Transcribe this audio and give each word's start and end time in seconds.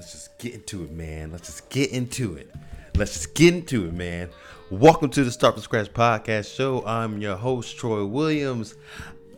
let's 0.00 0.12
just 0.12 0.38
get 0.38 0.54
into 0.54 0.82
it, 0.82 0.90
man. 0.92 1.30
Let's 1.30 1.46
just 1.48 1.68
get 1.68 1.90
into 1.90 2.34
it. 2.34 2.50
Let's 2.96 3.12
just 3.12 3.34
get 3.34 3.52
into 3.52 3.86
it, 3.86 3.92
man. 3.92 4.30
Welcome 4.70 5.10
to 5.10 5.24
the 5.24 5.30
Start 5.30 5.56
from 5.56 5.62
Scratch 5.62 5.92
podcast 5.92 6.56
show. 6.56 6.82
I'm 6.86 7.20
your 7.20 7.36
host, 7.36 7.76
Troy 7.76 8.06
Williams. 8.06 8.76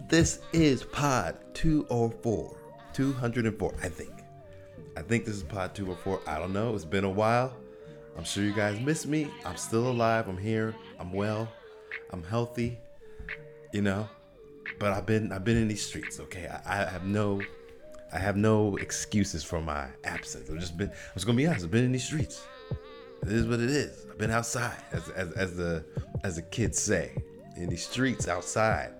This 0.08 0.38
is 0.52 0.84
pod 0.84 1.36
204. 1.54 2.56
204, 2.92 3.74
I 3.82 3.88
think. 3.88 4.12
I 4.96 5.02
think 5.02 5.24
this 5.24 5.34
is 5.34 5.42
pod 5.42 5.74
204. 5.74 6.20
I 6.28 6.38
don't 6.38 6.52
know. 6.52 6.76
It's 6.76 6.84
been 6.84 7.02
a 7.02 7.10
while. 7.10 7.52
I'm 8.16 8.22
sure 8.22 8.44
you 8.44 8.52
guys 8.52 8.78
miss 8.78 9.04
me. 9.04 9.26
I'm 9.44 9.56
still 9.56 9.90
alive. 9.90 10.28
I'm 10.28 10.38
here. 10.38 10.76
I'm 11.00 11.12
well. 11.12 11.48
I'm 12.12 12.22
healthy. 12.22 12.78
You 13.72 13.82
know, 13.82 14.08
but 14.78 14.92
I've 14.92 15.06
been 15.06 15.32
I've 15.32 15.42
been 15.42 15.56
in 15.56 15.66
these 15.66 15.84
streets. 15.84 16.20
Okay, 16.20 16.46
I, 16.46 16.82
I 16.82 16.88
have 16.88 17.04
no 17.04 17.40
I 18.12 18.18
have 18.18 18.36
no 18.36 18.76
excuses 18.76 19.42
for 19.42 19.60
my 19.60 19.86
absence. 20.04 20.50
I've 20.50 20.58
just 20.58 20.76
been 20.76 20.90
I 20.90 21.14
was 21.14 21.24
gonna 21.24 21.36
be 21.36 21.46
honest. 21.46 21.64
I've 21.64 21.70
been 21.70 21.84
in 21.84 21.92
these 21.92 22.04
streets. 22.04 22.44
It 23.22 23.32
is 23.32 23.46
what 23.46 23.60
it 23.60 23.70
is. 23.70 24.06
I've 24.10 24.18
been 24.18 24.30
outside, 24.30 24.76
as 24.92 25.08
as, 25.10 25.32
as 25.32 25.56
the 25.56 25.84
as 26.24 26.36
the 26.36 26.42
kids 26.42 26.80
say, 26.80 27.12
in 27.56 27.68
these 27.68 27.86
streets 27.86 28.28
outside. 28.28 28.92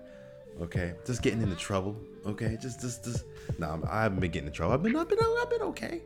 Okay, 0.61 0.93
just 1.05 1.21
getting 1.21 1.41
into 1.41 1.55
trouble. 1.55 1.95
Okay, 2.25 2.57
just 2.61 2.81
just 2.81 3.03
just. 3.03 3.25
No, 3.59 3.81
I 3.89 4.03
haven't 4.03 4.19
been 4.19 4.31
getting 4.31 4.47
in 4.47 4.53
trouble. 4.53 4.73
I've 4.73 4.83
been 4.83 4.95
I've 4.95 5.09
been 5.09 5.19
I've 5.21 5.49
been 5.49 5.61
okay. 5.61 6.01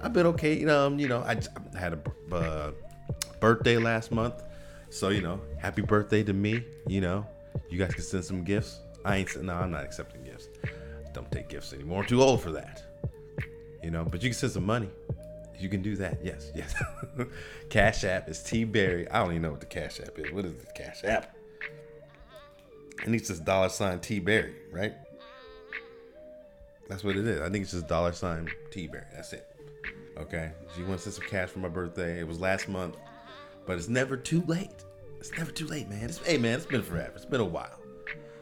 I've 0.00 0.12
been 0.12 0.26
okay. 0.26 0.54
You 0.54 0.66
know, 0.66 0.86
um, 0.86 0.98
you 0.98 1.08
know, 1.08 1.20
I, 1.20 1.40
I 1.74 1.78
had 1.78 1.94
a 1.94 2.34
uh, 2.34 2.70
birthday 3.40 3.76
last 3.76 4.12
month, 4.12 4.42
so 4.90 5.08
you 5.08 5.22
know, 5.22 5.40
happy 5.58 5.82
birthday 5.82 6.22
to 6.22 6.32
me. 6.32 6.64
You 6.86 7.00
know, 7.00 7.26
you 7.68 7.78
guys 7.78 7.94
can 7.94 8.04
send 8.04 8.24
some 8.24 8.44
gifts. 8.44 8.78
I 9.04 9.16
ain't. 9.16 9.42
No, 9.42 9.54
I'm 9.54 9.70
not 9.70 9.84
accepting 9.84 10.22
gifts. 10.22 10.48
Don't 11.16 11.32
take 11.32 11.48
gifts 11.48 11.72
anymore. 11.72 12.02
I'm 12.02 12.06
too 12.06 12.20
old 12.20 12.42
for 12.42 12.52
that. 12.52 12.82
You 13.82 13.90
know, 13.90 14.04
but 14.04 14.22
you 14.22 14.28
can 14.28 14.36
send 14.36 14.52
some 14.52 14.66
money. 14.66 14.90
You 15.58 15.70
can 15.70 15.80
do 15.80 15.96
that. 15.96 16.18
Yes, 16.22 16.50
yes. 16.54 16.74
Cash 17.70 18.04
App 18.04 18.28
is 18.28 18.42
T 18.42 18.64
Berry. 18.64 19.08
I 19.10 19.22
don't 19.22 19.30
even 19.30 19.40
know 19.40 19.50
what 19.52 19.60
the 19.60 19.66
Cash 19.66 19.98
App 20.00 20.18
is. 20.18 20.30
What 20.30 20.44
is 20.44 20.52
the 20.52 20.70
Cash 20.74 21.04
App? 21.04 21.34
I 23.00 23.04
think 23.04 23.16
it's 23.16 23.28
just 23.28 23.46
dollar 23.46 23.70
sign 23.70 23.98
T 24.00 24.18
Berry, 24.18 24.56
right? 24.70 24.92
That's 26.86 27.02
what 27.02 27.16
it 27.16 27.26
is. 27.26 27.40
I 27.40 27.48
think 27.48 27.62
it's 27.62 27.72
just 27.72 27.88
dollar 27.88 28.12
sign 28.12 28.50
T 28.70 28.86
Berry. 28.86 29.06
That's 29.14 29.32
it. 29.32 29.48
Okay. 30.18 30.50
She 30.76 30.82
wants 30.82 31.04
to 31.04 31.12
send 31.12 31.22
some 31.22 31.30
cash 31.30 31.48
for 31.48 31.60
my 31.60 31.70
birthday. 31.70 32.20
It 32.20 32.28
was 32.28 32.38
last 32.38 32.68
month, 32.68 32.96
but 33.64 33.78
it's 33.78 33.88
never 33.88 34.18
too 34.18 34.42
late. 34.42 34.84
It's 35.18 35.32
never 35.38 35.50
too 35.50 35.66
late, 35.66 35.88
man. 35.88 36.10
It's, 36.10 36.18
hey, 36.18 36.36
man, 36.36 36.56
it's 36.56 36.66
been 36.66 36.82
forever. 36.82 37.12
It's 37.16 37.24
been 37.24 37.40
a 37.40 37.44
while. 37.44 37.80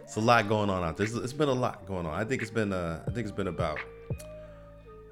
It's 0.04 0.16
a 0.16 0.20
lot 0.20 0.48
going 0.48 0.68
on 0.68 0.84
out 0.84 0.96
there. 0.96 1.06
It's, 1.06 1.14
it's 1.14 1.32
been 1.32 1.48
a 1.48 1.54
lot 1.54 1.86
going 1.86 2.04
on. 2.06 2.12
I 2.12 2.24
think 2.24 2.42
it's 2.42 2.50
been. 2.50 2.72
Uh, 2.72 3.02
I 3.06 3.10
think 3.10 3.26
it's 3.26 3.34
been 3.34 3.48
about. 3.48 3.78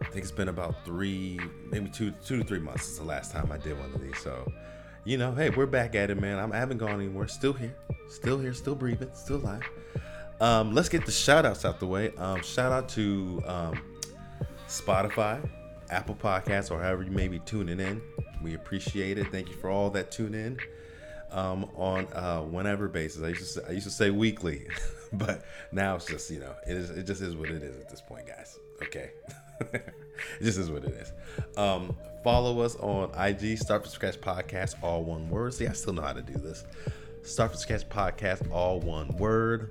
I 0.02 0.04
think 0.06 0.24
it's 0.24 0.32
been 0.32 0.48
about 0.48 0.84
three, 0.84 1.40
maybe 1.70 1.88
two, 1.88 2.12
two 2.24 2.38
to 2.38 2.44
three 2.44 2.58
months 2.58 2.84
since 2.84 2.98
the 2.98 3.04
last 3.04 3.32
time 3.32 3.50
I 3.50 3.56
did 3.56 3.78
one 3.78 3.92
of 3.94 4.00
these. 4.00 4.18
So, 4.18 4.52
you 5.04 5.16
know, 5.16 5.32
hey, 5.32 5.50
we're 5.50 5.66
back 5.66 5.94
at 5.94 6.10
it, 6.10 6.20
man. 6.20 6.38
I'm, 6.38 6.52
I 6.52 6.58
haven't 6.58 6.78
gone 6.78 7.00
anywhere. 7.00 7.28
Still 7.28 7.52
here, 7.52 7.74
still 8.08 8.38
here, 8.38 8.52
still 8.52 8.74
breathing, 8.74 9.10
still 9.14 9.36
alive. 9.36 9.62
Um, 10.40 10.74
let's 10.74 10.88
get 10.88 11.06
the 11.06 11.12
shout 11.12 11.46
outs 11.46 11.64
out 11.64 11.80
the 11.80 11.86
way. 11.86 12.12
Um, 12.18 12.42
shout 12.42 12.72
out 12.72 12.88
to 12.90 13.42
um, 13.46 13.80
Spotify, 14.68 15.48
Apple 15.90 16.16
Podcasts, 16.16 16.70
or 16.70 16.80
however 16.80 17.04
you 17.04 17.12
may 17.12 17.28
be 17.28 17.38
tuning 17.40 17.80
in. 17.80 18.02
We 18.42 18.54
appreciate 18.54 19.18
it. 19.18 19.28
Thank 19.30 19.48
you 19.48 19.54
for 19.54 19.70
all 19.70 19.88
that 19.90 20.10
tune 20.10 20.34
in 20.34 20.58
um, 21.32 21.68
on 21.76 22.06
uh, 22.12 22.40
whenever 22.40 22.88
basis. 22.88 23.22
I 23.22 23.28
used 23.28 23.40
to 23.40 23.46
say, 23.46 23.60
I 23.68 23.72
used 23.72 23.86
to 23.86 23.92
say 23.92 24.10
weekly, 24.10 24.66
but 25.12 25.44
now 25.72 25.96
it's 25.96 26.06
just 26.06 26.30
you 26.30 26.40
know 26.40 26.54
it 26.66 26.76
is 26.76 26.90
it 26.90 27.04
just 27.04 27.22
is 27.22 27.34
what 27.34 27.50
it 27.50 27.62
is 27.62 27.76
at 27.80 27.88
this 27.88 28.00
point, 28.00 28.26
guys. 28.26 28.58
Okay, 28.82 29.10
it 29.72 29.94
just 30.42 30.58
is 30.58 30.70
what 30.70 30.84
it 30.84 30.92
is. 30.92 31.12
Um, 31.56 31.96
follow 32.22 32.60
us 32.60 32.76
on 32.76 33.10
IG 33.18 33.58
Start 33.58 33.82
from 33.82 33.90
Scratch 33.90 34.20
Podcast, 34.20 34.74
all 34.82 35.02
one 35.02 35.28
word. 35.28 35.54
See, 35.54 35.66
I 35.66 35.72
still 35.72 35.92
know 35.92 36.02
how 36.02 36.12
to 36.12 36.22
do 36.22 36.34
this. 36.34 36.64
Start 37.22 37.52
from 37.52 37.60
Scratch 37.60 37.88
Podcast, 37.88 38.50
all 38.50 38.80
one 38.80 39.08
word. 39.16 39.70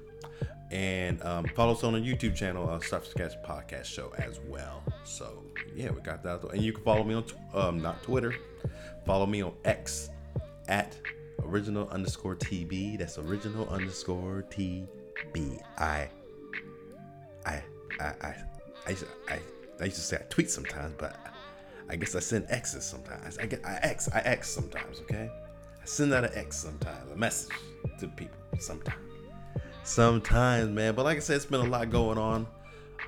And 0.71 1.21
um, 1.23 1.45
follow 1.53 1.73
us 1.73 1.83
on 1.83 1.95
our 1.95 1.99
YouTube 1.99 2.33
channel, 2.33 2.69
uh, 2.69 2.79
Start 2.79 3.03
from 3.03 3.11
Scratch 3.11 3.33
Podcast 3.43 3.85
Show 3.85 4.13
as 4.17 4.39
well. 4.47 4.81
So 5.03 5.43
yeah, 5.75 5.91
we 5.91 5.99
got 5.99 6.23
that. 6.23 6.41
And 6.45 6.61
you 6.61 6.71
can 6.71 6.81
follow 6.83 7.03
me 7.03 7.13
on 7.13 7.25
um, 7.53 7.81
not 7.81 8.01
Twitter. 8.03 8.33
Follow 9.05 9.25
me 9.25 9.41
on 9.41 9.53
X 9.65 10.09
at 10.69 10.95
original 11.45 11.87
underscore 11.89 12.35
TB. 12.35 12.97
That's 12.99 13.17
original 13.17 13.67
underscore 13.69 14.45
TB. 14.49 15.61
I, 15.77 16.09
I, 17.45 17.63
I, 17.99 18.03
I, 18.03 18.35
I, 18.87 18.95
I, 19.29 19.39
I 19.79 19.85
used 19.85 19.97
to 19.97 20.01
say 20.01 20.17
I 20.17 20.23
tweet 20.29 20.49
sometimes, 20.49 20.95
but 20.97 21.15
I 21.89 21.95
guess 21.95 22.15
I 22.15 22.19
send 22.19 22.45
X's 22.49 22.85
sometimes. 22.85 23.37
I 23.37 23.45
get 23.45 23.65
I 23.65 23.79
X, 23.83 24.09
I 24.13 24.19
X 24.19 24.49
sometimes. 24.49 25.01
Okay, 25.01 25.29
I 25.29 25.85
send 25.85 26.13
out 26.13 26.23
an 26.23 26.31
X 26.33 26.57
sometimes, 26.57 27.11
a 27.11 27.15
message 27.15 27.51
to 27.99 28.07
people 28.07 28.37
sometimes. 28.59 28.97
Sometimes, 29.83 30.69
man. 30.69 30.95
But 30.95 31.05
like 31.05 31.17
I 31.17 31.19
said, 31.19 31.37
it's 31.37 31.45
been 31.45 31.61
a 31.61 31.69
lot 31.69 31.89
going 31.89 32.17
on. 32.17 32.47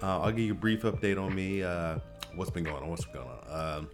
Uh, 0.01 0.19
I'll 0.19 0.31
give 0.31 0.39
you 0.39 0.51
a 0.51 0.55
brief 0.55 0.81
update 0.81 1.21
on 1.21 1.33
me. 1.33 1.63
Uh, 1.63 1.99
what's 2.35 2.51
been 2.51 2.63
going 2.63 2.83
on? 2.83 2.89
What's 2.89 3.05
been 3.05 3.21
going 3.21 3.29
on? 3.47 3.77
Um, 3.77 3.89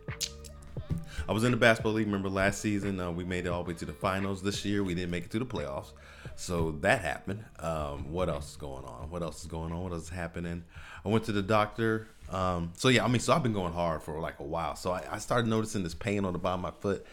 I 1.27 1.31
was 1.31 1.43
in 1.43 1.51
the 1.51 1.57
basketball 1.57 1.93
league. 1.93 2.07
Remember 2.07 2.29
last 2.29 2.61
season 2.61 2.99
uh, 2.99 3.11
we 3.11 3.23
made 3.23 3.45
it 3.45 3.49
all 3.49 3.63
the 3.63 3.69
way 3.69 3.77
to 3.77 3.85
the 3.85 3.93
finals. 3.93 4.41
This 4.41 4.65
year 4.65 4.83
we 4.83 4.95
didn't 4.95 5.11
make 5.11 5.25
it 5.25 5.31
to 5.31 5.39
the 5.39 5.45
playoffs, 5.45 5.91
so 6.35 6.71
that 6.81 7.01
happened. 7.01 7.43
Um, 7.59 8.11
what 8.11 8.29
else 8.29 8.51
is 8.51 8.57
going 8.57 8.85
on? 8.85 9.09
What 9.09 9.21
else 9.21 9.41
is 9.41 9.47
going 9.47 9.71
on? 9.71 9.83
What 9.83 9.91
else 9.91 10.03
is 10.03 10.09
happening? 10.09 10.63
I 11.05 11.09
went 11.09 11.25
to 11.25 11.31
the 11.31 11.41
doctor. 11.41 12.07
Um, 12.31 12.71
so 12.75 12.89
yeah, 12.89 13.03
I 13.03 13.07
mean, 13.07 13.19
so 13.19 13.33
I've 13.33 13.43
been 13.43 13.53
going 13.53 13.73
hard 13.73 14.03
for 14.03 14.19
like 14.19 14.39
a 14.39 14.43
while. 14.43 14.75
So 14.75 14.91
I, 14.91 15.03
I, 15.11 15.17
started 15.17 15.47
noticing 15.47 15.83
this 15.83 15.95
pain 15.95 16.25
on 16.25 16.33
the 16.33 16.39
bottom 16.39 16.63
of 16.63 16.73
my 16.73 16.79
foot, 16.79 17.05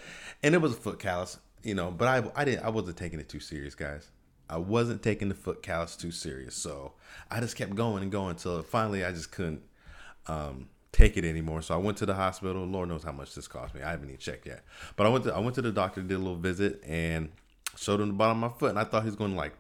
and 0.42 0.54
it 0.54 0.58
was 0.58 0.72
a 0.72 0.76
foot 0.76 0.98
callus, 0.98 1.38
you 1.62 1.74
know. 1.74 1.90
But 1.90 2.08
I 2.08 2.40
I 2.40 2.44
didn't 2.44 2.64
I 2.64 2.68
wasn't 2.68 2.96
taking 2.96 3.18
it 3.20 3.28
too 3.28 3.40
serious, 3.40 3.74
guys. 3.74 4.10
I 4.48 4.58
wasn't 4.58 5.02
taking 5.02 5.28
the 5.28 5.34
foot 5.34 5.62
callus 5.62 5.96
too 5.96 6.10
serious, 6.10 6.54
so 6.54 6.92
I 7.30 7.40
just 7.40 7.56
kept 7.56 7.74
going 7.74 8.02
and 8.02 8.12
going 8.12 8.30
until 8.30 8.62
finally 8.62 9.04
I 9.04 9.12
just 9.12 9.32
couldn't. 9.32 9.62
Um, 10.26 10.68
take 10.96 11.16
it 11.18 11.24
anymore. 11.24 11.60
So 11.60 11.74
I 11.74 11.76
went 11.76 11.98
to 11.98 12.06
the 12.06 12.14
hospital. 12.14 12.64
Lord 12.64 12.88
knows 12.88 13.04
how 13.04 13.12
much 13.12 13.34
this 13.34 13.46
cost 13.46 13.74
me. 13.74 13.82
I 13.82 13.90
haven't 13.90 14.08
even 14.08 14.18
checked 14.18 14.46
yet. 14.46 14.64
But 14.96 15.06
I 15.06 15.10
went 15.10 15.24
to 15.24 15.34
I 15.34 15.38
went 15.40 15.54
to 15.56 15.62
the 15.62 15.72
doctor, 15.72 16.00
did 16.00 16.14
a 16.14 16.18
little 16.18 16.36
visit, 16.36 16.82
and 16.86 17.30
showed 17.76 18.00
him 18.00 18.08
the 18.08 18.14
bottom 18.14 18.42
of 18.42 18.52
my 18.52 18.58
foot. 18.58 18.70
And 18.70 18.78
I 18.78 18.84
thought 18.84 19.02
he 19.02 19.06
was 19.06 19.16
going 19.16 19.32
to 19.32 19.36
like 19.36 19.52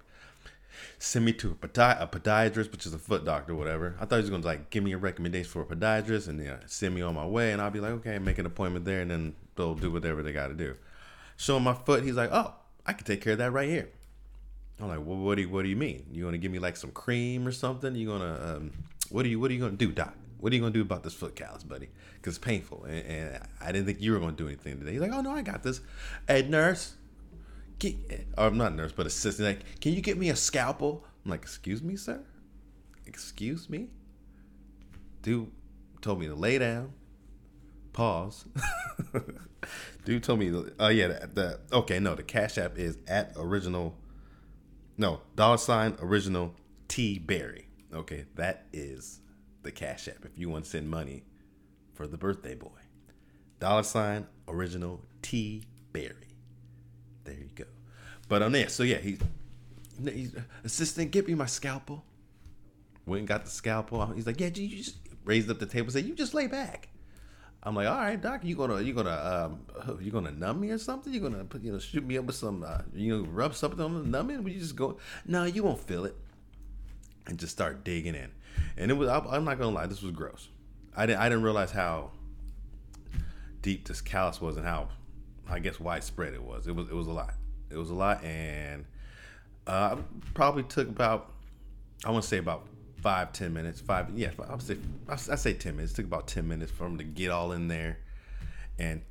send 0.98 1.24
me 1.26 1.32
to 1.34 1.50
a, 1.50 1.54
podi- 1.54 2.00
a 2.00 2.06
podiatrist, 2.06 2.72
which 2.72 2.86
is 2.86 2.94
a 2.94 2.98
foot 2.98 3.24
doctor, 3.24 3.54
whatever. 3.54 3.96
I 4.00 4.06
thought 4.06 4.16
he 4.16 4.22
was 4.22 4.30
going 4.30 4.42
to 4.42 4.48
like 4.48 4.70
give 4.70 4.82
me 4.82 4.92
a 4.92 4.98
recommendation 4.98 5.50
for 5.50 5.62
a 5.62 5.66
podiatrist 5.66 6.28
and 6.28 6.42
yeah, 6.42 6.56
send 6.66 6.94
me 6.94 7.02
on 7.02 7.14
my 7.14 7.26
way. 7.26 7.52
And 7.52 7.60
I'll 7.60 7.70
be 7.70 7.80
like, 7.80 7.92
okay, 7.92 8.18
make 8.18 8.38
an 8.38 8.46
appointment 8.46 8.86
there, 8.86 9.02
and 9.02 9.10
then 9.10 9.34
they'll 9.56 9.74
do 9.74 9.90
whatever 9.90 10.22
they 10.22 10.32
got 10.32 10.48
to 10.48 10.54
do. 10.54 10.74
Show 11.36 11.58
him 11.58 11.64
my 11.64 11.74
foot. 11.74 12.02
He's 12.02 12.14
like, 12.14 12.30
oh, 12.32 12.54
I 12.86 12.94
can 12.94 13.04
take 13.04 13.20
care 13.20 13.34
of 13.34 13.38
that 13.40 13.52
right 13.52 13.68
here. 13.68 13.90
I'm 14.80 14.88
like, 14.88 14.98
well, 15.04 15.16
what 15.16 15.36
do 15.36 15.42
you, 15.42 15.48
what 15.50 15.62
do 15.62 15.68
you 15.68 15.76
mean? 15.76 16.06
You 16.10 16.24
want 16.24 16.34
to 16.34 16.38
give 16.38 16.52
me 16.52 16.58
like 16.58 16.76
some 16.76 16.92
cream 16.92 17.46
or 17.46 17.52
something? 17.52 17.94
You 17.94 18.08
gonna 18.08 18.56
um, 18.56 18.72
what 19.10 19.24
are 19.24 19.28
you 19.28 19.38
what 19.38 19.50
are 19.50 19.54
you 19.54 19.60
gonna 19.60 19.72
do, 19.72 19.92
doc? 19.92 20.14
What 20.38 20.52
are 20.52 20.56
you 20.56 20.62
gonna 20.62 20.72
do 20.72 20.82
about 20.82 21.02
this 21.02 21.14
foot 21.14 21.34
callus, 21.34 21.62
buddy? 21.62 21.88
Because 22.14 22.36
it's 22.36 22.44
painful, 22.44 22.84
and, 22.84 23.06
and, 23.06 23.42
I 23.60 23.72
didn't 23.72 23.86
think 23.86 24.00
you 24.00 24.12
were 24.12 24.18
gonna 24.18 24.32
do 24.32 24.46
anything 24.46 24.78
today. 24.78 24.92
He's 24.92 25.00
like, 25.00 25.12
oh 25.12 25.20
no, 25.20 25.32
I 25.32 25.42
got 25.42 25.62
this. 25.62 25.80
Hey, 26.28 26.42
nurse, 26.42 26.94
get, 27.78 27.96
or 28.36 28.46
I'm 28.46 28.58
not 28.58 28.74
nurse, 28.74 28.92
but 28.92 29.06
assistant. 29.06 29.48
Like, 29.48 29.80
can 29.80 29.92
you 29.92 30.00
get 30.00 30.18
me 30.18 30.28
a 30.30 30.36
scalpel? 30.36 31.04
I'm 31.24 31.30
like, 31.30 31.42
excuse 31.42 31.82
me, 31.82 31.96
sir. 31.96 32.22
Excuse 33.06 33.70
me. 33.70 33.88
Dude 35.22 35.50
told 36.00 36.20
me 36.20 36.26
to 36.26 36.34
lay 36.34 36.58
down. 36.58 36.92
Pause. 37.92 38.44
Dude 40.04 40.22
told 40.22 40.38
me, 40.38 40.52
oh 40.52 40.84
uh, 40.84 40.88
yeah, 40.88 41.08
the, 41.08 41.30
the 41.32 41.76
okay, 41.78 41.98
no, 41.98 42.14
the 42.14 42.22
cash 42.22 42.58
app 42.58 42.78
is 42.78 42.98
at 43.08 43.32
original. 43.36 43.96
No, 44.98 45.22
dollar 45.34 45.56
sign 45.56 45.96
original 46.00 46.54
T 46.88 47.18
Berry. 47.18 47.68
Okay, 47.92 48.26
that 48.36 48.66
is 48.72 49.20
the 49.66 49.72
Cash 49.72 50.08
App 50.08 50.24
if 50.24 50.38
you 50.38 50.48
want 50.48 50.64
to 50.64 50.70
send 50.70 50.88
money 50.88 51.24
for 51.92 52.06
the 52.06 52.16
birthday 52.16 52.54
boy. 52.54 52.70
Dollar 53.60 53.82
sign 53.82 54.26
original 54.48 55.02
T 55.20 55.64
Berry. 55.92 56.14
There 57.24 57.34
you 57.34 57.50
go. 57.54 57.64
But 58.28 58.42
on 58.42 58.52
there, 58.52 58.68
so 58.68 58.82
yeah, 58.82 58.98
he, 58.98 59.18
he's 60.02 60.34
assistant, 60.64 61.10
Get 61.10 61.28
me 61.28 61.34
my 61.34 61.46
scalpel. 61.46 62.04
Went 63.04 63.20
and 63.20 63.28
got 63.28 63.44
the 63.44 63.50
scalpel. 63.50 64.04
He's 64.06 64.26
like, 64.26 64.40
yeah, 64.40 64.48
you 64.48 64.76
just 64.76 64.96
raised 65.24 65.50
up 65.50 65.58
the 65.58 65.66
table, 65.66 65.90
said, 65.90 66.04
you 66.04 66.14
just 66.14 66.34
lay 66.34 66.46
back. 66.46 66.88
I'm 67.62 67.74
like, 67.74 67.88
all 67.88 67.96
right, 67.96 68.20
doc, 68.20 68.44
you 68.44 68.54
gonna 68.54 68.80
you 68.80 68.92
gonna 68.92 69.48
um 69.90 69.98
you 70.00 70.12
gonna 70.12 70.30
numb 70.30 70.60
me 70.60 70.70
or 70.70 70.78
something? 70.78 71.12
You 71.12 71.18
gonna 71.18 71.44
put 71.44 71.62
you 71.62 71.72
know 71.72 71.80
shoot 71.80 72.04
me 72.04 72.16
up 72.16 72.26
with 72.26 72.36
some 72.36 72.62
uh, 72.62 72.82
you 72.94 73.16
know 73.16 73.28
rub 73.28 73.56
something 73.56 73.80
on 73.80 73.94
the 73.94 74.08
numbing? 74.08 74.44
Would 74.44 74.52
you 74.52 74.60
just 74.60 74.76
go? 74.76 74.98
No, 75.26 75.44
you 75.44 75.64
won't 75.64 75.80
feel 75.80 76.04
it. 76.04 76.14
And 77.26 77.38
just 77.38 77.52
start 77.52 77.82
digging 77.82 78.14
in 78.14 78.30
and 78.76 78.90
it 78.90 78.94
was. 78.94 79.08
I'm 79.08 79.44
not 79.44 79.58
gonna 79.58 79.74
lie, 79.74 79.86
this 79.86 80.02
was 80.02 80.12
gross. 80.12 80.48
I 80.96 81.06
didn't. 81.06 81.20
I 81.20 81.28
didn't 81.28 81.44
realize 81.44 81.70
how 81.70 82.10
deep 83.62 83.86
this 83.86 84.00
callus 84.00 84.40
was 84.40 84.56
and 84.56 84.66
how, 84.66 84.88
I 85.48 85.58
guess, 85.58 85.80
widespread 85.80 86.34
it 86.34 86.42
was. 86.42 86.66
It 86.66 86.74
was. 86.74 86.88
It 86.88 86.94
was 86.94 87.06
a 87.06 87.12
lot. 87.12 87.34
It 87.70 87.76
was 87.76 87.90
a 87.90 87.94
lot, 87.94 88.22
and 88.24 88.84
uh, 89.66 89.96
probably 90.34 90.62
took 90.62 90.88
about. 90.88 91.32
I 92.04 92.10
want 92.10 92.22
to 92.22 92.28
say 92.28 92.38
about 92.38 92.66
five 93.02 93.32
ten 93.32 93.52
minutes. 93.52 93.80
Five 93.80 94.10
yeah, 94.16 94.30
I 94.48 94.52
would 94.52 94.62
say 94.62 94.76
I 95.08 95.16
say 95.16 95.54
ten 95.54 95.76
minutes. 95.76 95.92
It 95.92 95.96
took 95.96 96.06
about 96.06 96.26
ten 96.26 96.48
minutes 96.48 96.72
for 96.72 96.86
him 96.86 96.98
to 96.98 97.04
get 97.04 97.30
all 97.30 97.52
in 97.52 97.68
there 97.68 97.98
and 98.78 99.02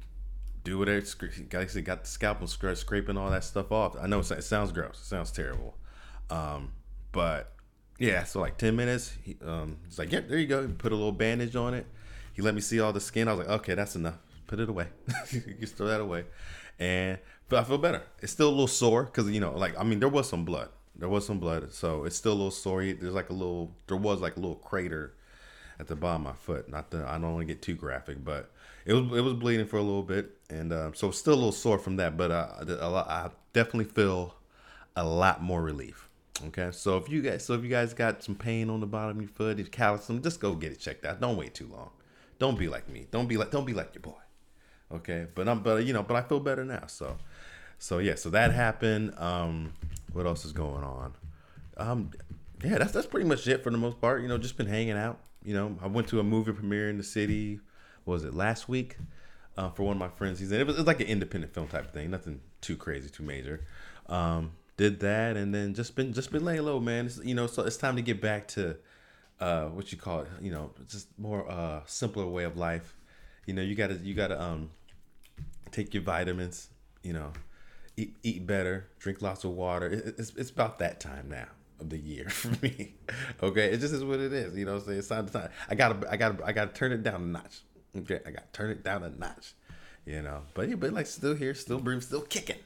do 0.63 0.77
whatever. 0.77 1.05
Got 1.49 1.83
got 1.83 2.03
the 2.03 2.09
scalpel 2.09 2.47
scra- 2.47 2.77
scraping 2.77 3.17
all 3.17 3.29
that 3.29 3.43
stuff 3.43 3.71
off. 3.71 3.95
I 3.99 4.07
know 4.07 4.19
it 4.19 4.43
sounds 4.43 4.71
gross. 4.71 4.99
It 4.99 5.05
sounds 5.05 5.31
terrible, 5.31 5.77
um, 6.29 6.73
but 7.11 7.54
yeah. 7.97 8.23
So 8.23 8.39
like 8.39 8.57
ten 8.57 8.75
minutes. 8.75 9.13
He, 9.23 9.37
um, 9.45 9.77
he's 9.85 9.99
like, 9.99 10.11
yeah, 10.11 10.21
there 10.21 10.37
you 10.37 10.47
go. 10.47 10.67
He 10.67 10.73
put 10.73 10.91
a 10.91 10.95
little 10.95 11.11
bandage 11.11 11.55
on 11.55 11.73
it. 11.73 11.85
He 12.33 12.41
let 12.41 12.53
me 12.53 12.61
see 12.61 12.79
all 12.79 12.93
the 12.93 13.01
skin. 13.01 13.27
I 13.27 13.33
was 13.33 13.47
like, 13.47 13.59
okay, 13.59 13.75
that's 13.75 13.95
enough. 13.95 14.17
Put 14.47 14.59
it 14.59 14.69
away. 14.69 14.87
you 15.31 15.67
throw 15.67 15.87
that 15.87 16.01
away. 16.01 16.25
And 16.79 17.17
but 17.47 17.59
I 17.59 17.63
feel 17.63 17.77
better. 17.77 18.03
It's 18.21 18.31
still 18.31 18.49
a 18.49 18.51
little 18.51 18.67
sore 18.67 19.03
because 19.03 19.29
you 19.29 19.39
know, 19.39 19.57
like 19.57 19.77
I 19.79 19.83
mean, 19.83 19.99
there 19.99 20.09
was 20.09 20.27
some 20.27 20.45
blood. 20.45 20.69
There 20.97 21.09
was 21.09 21.25
some 21.25 21.39
blood, 21.39 21.73
so 21.73 22.05
it's 22.05 22.15
still 22.15 22.31
a 22.31 22.35
little 22.35 22.51
sore. 22.51 22.81
There's 22.81 23.13
like 23.13 23.29
a 23.29 23.33
little. 23.33 23.75
There 23.87 23.97
was 23.97 24.21
like 24.21 24.37
a 24.37 24.39
little 24.39 24.55
crater 24.55 25.13
at 25.79 25.87
the 25.87 25.95
bottom 25.95 26.25
of 26.25 26.33
my 26.33 26.37
foot. 26.37 26.69
Not 26.69 26.91
the. 26.91 27.05
I 27.07 27.13
don't 27.13 27.33
want 27.33 27.47
to 27.47 27.53
get 27.53 27.61
too 27.61 27.75
graphic, 27.75 28.23
but 28.23 28.51
it 28.85 28.93
was 28.93 29.17
it 29.17 29.21
was 29.21 29.33
bleeding 29.33 29.65
for 29.65 29.77
a 29.77 29.81
little 29.81 30.03
bit, 30.03 30.37
and 30.49 30.71
uh, 30.71 30.91
so 30.93 31.11
still 31.11 31.33
a 31.33 31.35
little 31.35 31.51
sore 31.51 31.79
from 31.79 31.97
that. 31.97 32.17
But 32.17 32.31
uh, 32.31 32.89
lot, 32.89 33.09
I 33.09 33.29
definitely 33.53 33.91
feel 33.91 34.35
a 34.95 35.03
lot 35.03 35.43
more 35.43 35.61
relief. 35.61 36.09
Okay, 36.47 36.69
so 36.71 36.97
if 36.97 37.09
you 37.09 37.21
guys, 37.21 37.43
so 37.43 37.53
if 37.53 37.63
you 37.63 37.69
guys 37.69 37.93
got 37.93 38.23
some 38.23 38.35
pain 38.35 38.69
on 38.69 38.79
the 38.79 38.85
bottom 38.85 39.17
of 39.17 39.23
your 39.23 39.31
foot, 39.31 39.59
if 39.59 39.71
callus, 39.71 40.05
them, 40.07 40.21
just 40.21 40.39
go 40.39 40.53
get 40.53 40.71
it 40.71 40.79
checked 40.79 41.05
out. 41.05 41.19
Don't 41.19 41.37
wait 41.37 41.53
too 41.53 41.67
long. 41.71 41.89
Don't 42.39 42.59
be 42.59 42.67
like 42.67 42.89
me. 42.89 43.07
Don't 43.11 43.27
be 43.27 43.37
like 43.37 43.51
don't 43.51 43.65
be 43.65 43.73
like 43.73 43.95
your 43.95 44.01
boy. 44.01 44.19
Okay, 44.91 45.27
but 45.33 45.47
I'm 45.47 45.61
but 45.61 45.85
you 45.85 45.93
know 45.93 46.03
but 46.03 46.15
I 46.15 46.21
feel 46.21 46.39
better 46.39 46.65
now. 46.65 46.83
So 46.87 47.17
so 47.79 47.99
yeah, 47.99 48.15
so 48.15 48.29
that 48.31 48.51
happened. 48.51 49.13
Um, 49.17 49.73
what 50.13 50.25
else 50.25 50.45
is 50.45 50.51
going 50.51 50.83
on? 50.83 51.13
Um, 51.77 52.11
yeah, 52.63 52.77
that's 52.77 52.91
that's 52.91 53.07
pretty 53.07 53.27
much 53.27 53.47
it 53.47 53.63
for 53.63 53.69
the 53.69 53.77
most 53.77 53.99
part. 53.99 54.21
You 54.21 54.27
know, 54.27 54.37
just 54.37 54.57
been 54.57 54.67
hanging 54.67 54.97
out. 54.97 55.19
You 55.43 55.53
know, 55.53 55.77
I 55.81 55.87
went 55.87 56.07
to 56.09 56.19
a 56.19 56.23
movie 56.23 56.51
premiere 56.51 56.89
in 56.89 56.97
the 56.97 57.03
city. 57.03 57.59
was 58.05 58.23
it 58.23 58.33
last 58.33 58.67
week? 58.67 58.97
Uh, 59.57 59.69
for 59.69 59.83
one 59.83 59.95
of 59.95 59.99
my 59.99 60.09
friends, 60.09 60.39
he's 60.39 60.51
in. 60.51 60.59
It 60.59 60.67
was, 60.67 60.75
it 60.75 60.79
was 60.79 60.87
like 60.87 60.99
an 60.99 61.07
independent 61.07 61.53
film 61.53 61.67
type 61.67 61.93
thing, 61.93 62.11
nothing 62.11 62.41
too 62.59 62.75
crazy, 62.75 63.09
too 63.09 63.23
major. 63.23 63.65
Um, 64.07 64.51
did 64.77 64.99
that, 65.01 65.37
and 65.37 65.53
then 65.53 65.73
just 65.73 65.95
been 65.95 66.13
just 66.13 66.31
been 66.31 66.43
laying 66.43 66.63
low, 66.63 66.79
man. 66.79 67.05
It's, 67.05 67.17
you 67.23 67.35
know, 67.35 67.47
so 67.47 67.63
it's 67.63 67.77
time 67.77 67.95
to 67.95 68.01
get 68.01 68.21
back 68.21 68.47
to 68.49 68.77
uh, 69.39 69.65
what 69.65 69.91
you 69.91 69.97
call 69.97 70.21
it. 70.21 70.27
You 70.41 70.51
know, 70.51 70.71
just 70.87 71.07
more 71.17 71.49
uh, 71.49 71.81
simpler 71.85 72.25
way 72.25 72.43
of 72.43 72.57
life. 72.57 72.95
You 73.45 73.53
know, 73.53 73.61
you 73.61 73.75
gotta 73.75 73.95
you 73.95 74.13
gotta 74.13 74.41
um, 74.41 74.71
take 75.71 75.93
your 75.93 76.03
vitamins. 76.03 76.69
You 77.03 77.13
know, 77.13 77.31
eat 77.97 78.15
eat 78.23 78.45
better, 78.45 78.87
drink 78.99 79.21
lots 79.21 79.43
of 79.43 79.51
water. 79.51 79.87
It, 79.87 80.15
it's 80.17 80.35
it's 80.35 80.49
about 80.49 80.79
that 80.79 80.99
time 80.99 81.29
now 81.29 81.47
of 81.79 81.89
the 81.89 81.97
year 81.97 82.29
for 82.29 82.49
me. 82.65 82.95
okay, 83.41 83.67
it 83.67 83.79
just 83.79 83.93
is 83.93 84.03
what 84.03 84.19
it 84.19 84.33
is. 84.33 84.55
You 84.57 84.65
know, 84.65 84.73
what 84.73 84.81
I'm 84.81 84.85
saying 84.87 84.99
it's 84.99 85.07
time 85.07 85.27
to 85.27 85.33
time. 85.33 85.49
I 85.69 85.75
gotta 85.75 86.11
I 86.11 86.17
gotta 86.17 86.45
I 86.45 86.51
gotta 86.51 86.73
turn 86.73 86.91
it 86.91 87.03
down 87.03 87.21
a 87.21 87.25
notch. 87.25 87.61
Okay, 87.97 88.19
I 88.25 88.31
gotta 88.31 88.47
turn 88.51 88.71
it 88.71 88.83
down 88.83 89.03
a 89.03 89.09
notch. 89.09 89.53
You 90.05 90.21
know, 90.21 90.41
but 90.53 90.69
yeah, 90.69 90.75
but 90.75 90.93
like 90.93 91.07
still 91.07 91.35
here, 91.35 91.55
still 91.55 91.79
breathing, 91.79 92.01
still 92.01 92.21
kicking, 92.21 92.59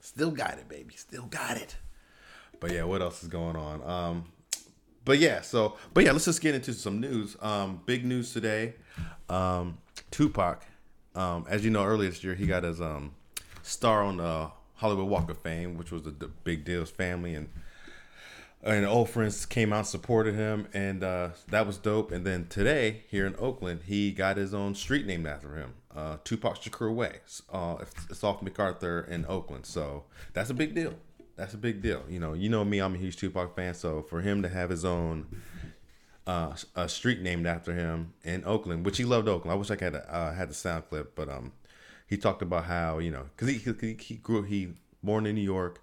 still 0.00 0.30
got 0.30 0.58
it, 0.58 0.68
baby, 0.68 0.94
still 0.96 1.26
got 1.26 1.56
it. 1.56 1.76
But 2.60 2.72
yeah, 2.72 2.84
what 2.84 3.02
else 3.02 3.22
is 3.22 3.28
going 3.28 3.56
on? 3.56 3.82
Um, 3.82 4.24
but 5.04 5.18
yeah, 5.18 5.40
so 5.40 5.76
but 5.94 6.04
yeah, 6.04 6.12
let's 6.12 6.24
just 6.24 6.40
get 6.40 6.54
into 6.54 6.72
some 6.74 7.00
news. 7.00 7.36
Um, 7.40 7.80
big 7.86 8.04
news 8.04 8.32
today. 8.32 8.74
Um, 9.28 9.78
Tupac, 10.10 10.64
um, 11.14 11.46
as 11.48 11.64
you 11.64 11.70
know, 11.70 11.84
earlier 11.84 12.10
this 12.10 12.22
year 12.22 12.34
he 12.34 12.46
got 12.46 12.64
his 12.64 12.80
um 12.80 13.14
star 13.62 14.02
on 14.02 14.18
the 14.18 14.50
Hollywood 14.74 15.08
Walk 15.08 15.30
of 15.30 15.38
Fame, 15.38 15.76
which 15.76 15.90
was 15.90 16.02
the 16.02 16.10
big 16.44 16.64
deal. 16.64 16.80
His 16.80 16.90
family 16.90 17.34
and 17.34 17.48
and 18.62 18.84
old 18.84 19.10
friends 19.10 19.46
came 19.46 19.72
out 19.72 19.86
supported 19.86 20.34
him, 20.34 20.68
and 20.72 21.02
uh, 21.04 21.30
that 21.48 21.66
was 21.66 21.78
dope. 21.78 22.12
And 22.12 22.24
then 22.24 22.46
today 22.48 23.04
here 23.08 23.26
in 23.26 23.34
Oakland, 23.38 23.82
he 23.86 24.12
got 24.12 24.36
his 24.36 24.52
own 24.52 24.74
street 24.74 25.06
named 25.06 25.26
after 25.26 25.54
him, 25.54 25.74
uh, 25.94 26.16
Tupac 26.24 26.60
Shakur 26.60 26.92
Way. 26.92 27.20
Uh, 27.52 27.76
it's 28.10 28.24
off 28.24 28.42
MacArthur 28.42 29.06
in 29.08 29.24
Oakland, 29.26 29.66
so 29.66 30.04
that's 30.32 30.50
a 30.50 30.54
big 30.54 30.74
deal. 30.74 30.94
That's 31.36 31.54
a 31.54 31.58
big 31.58 31.82
deal. 31.82 32.02
You 32.08 32.18
know, 32.18 32.32
you 32.32 32.48
know 32.48 32.64
me, 32.64 32.80
I'm 32.80 32.94
a 32.94 32.98
huge 32.98 33.16
Tupac 33.16 33.54
fan, 33.54 33.74
so 33.74 34.02
for 34.02 34.20
him 34.22 34.42
to 34.42 34.48
have 34.48 34.70
his 34.70 34.84
own 34.84 35.26
uh, 36.28 36.54
a 36.76 36.88
street 36.88 37.22
named 37.22 37.46
after 37.46 37.72
him 37.72 38.12
in 38.22 38.44
Oakland, 38.44 38.84
which 38.84 38.98
he 38.98 39.04
loved 39.04 39.28
Oakland. 39.28 39.52
I 39.52 39.54
wish 39.54 39.70
I 39.70 39.76
had 39.82 39.94
uh, 39.94 40.32
had 40.32 40.50
the 40.50 40.54
sound 40.54 40.88
clip, 40.88 41.14
but 41.14 41.28
um, 41.28 41.52
he 42.06 42.16
talked 42.16 42.42
about 42.42 42.64
how 42.64 42.98
you 42.98 43.10
know 43.10 43.26
because 43.34 43.48
he, 43.48 43.58
he 43.58 43.94
he 43.94 44.14
grew 44.16 44.42
he 44.42 44.74
born 45.02 45.26
in 45.26 45.34
New 45.36 45.40
York, 45.40 45.80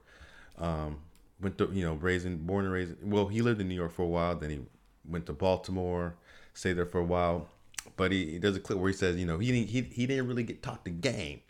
um, 0.58 1.00
went 1.42 1.58
to 1.58 1.70
you 1.74 1.84
know 1.84 1.96
raising 1.96 2.38
born 2.38 2.66
and 2.66 2.74
raised 2.74 2.94
well 3.04 3.28
he 3.28 3.42
lived 3.42 3.60
in 3.60 3.68
New 3.68 3.76
York 3.76 3.92
for 3.92 4.04
a 4.04 4.08
while 4.08 4.36
then 4.36 4.50
he 4.50 4.60
went 5.08 5.26
to 5.26 5.34
Baltimore 5.34 6.16
stayed 6.56 6.74
there 6.74 6.86
for 6.86 7.00
a 7.00 7.04
while. 7.04 7.48
But 7.98 8.12
he, 8.12 8.32
he 8.32 8.40
does 8.40 8.58
a 8.58 8.60
clip 8.60 8.80
where 8.80 8.90
he 8.90 8.98
says 8.98 9.18
you 9.18 9.26
know 9.26 9.38
he 9.38 9.52
didn't 9.52 9.70
he, 9.70 9.82
he 9.82 10.08
didn't 10.08 10.28
really 10.28 10.44
get 10.44 10.64
taught 10.64 10.84
the 10.84 10.92
game 10.92 11.42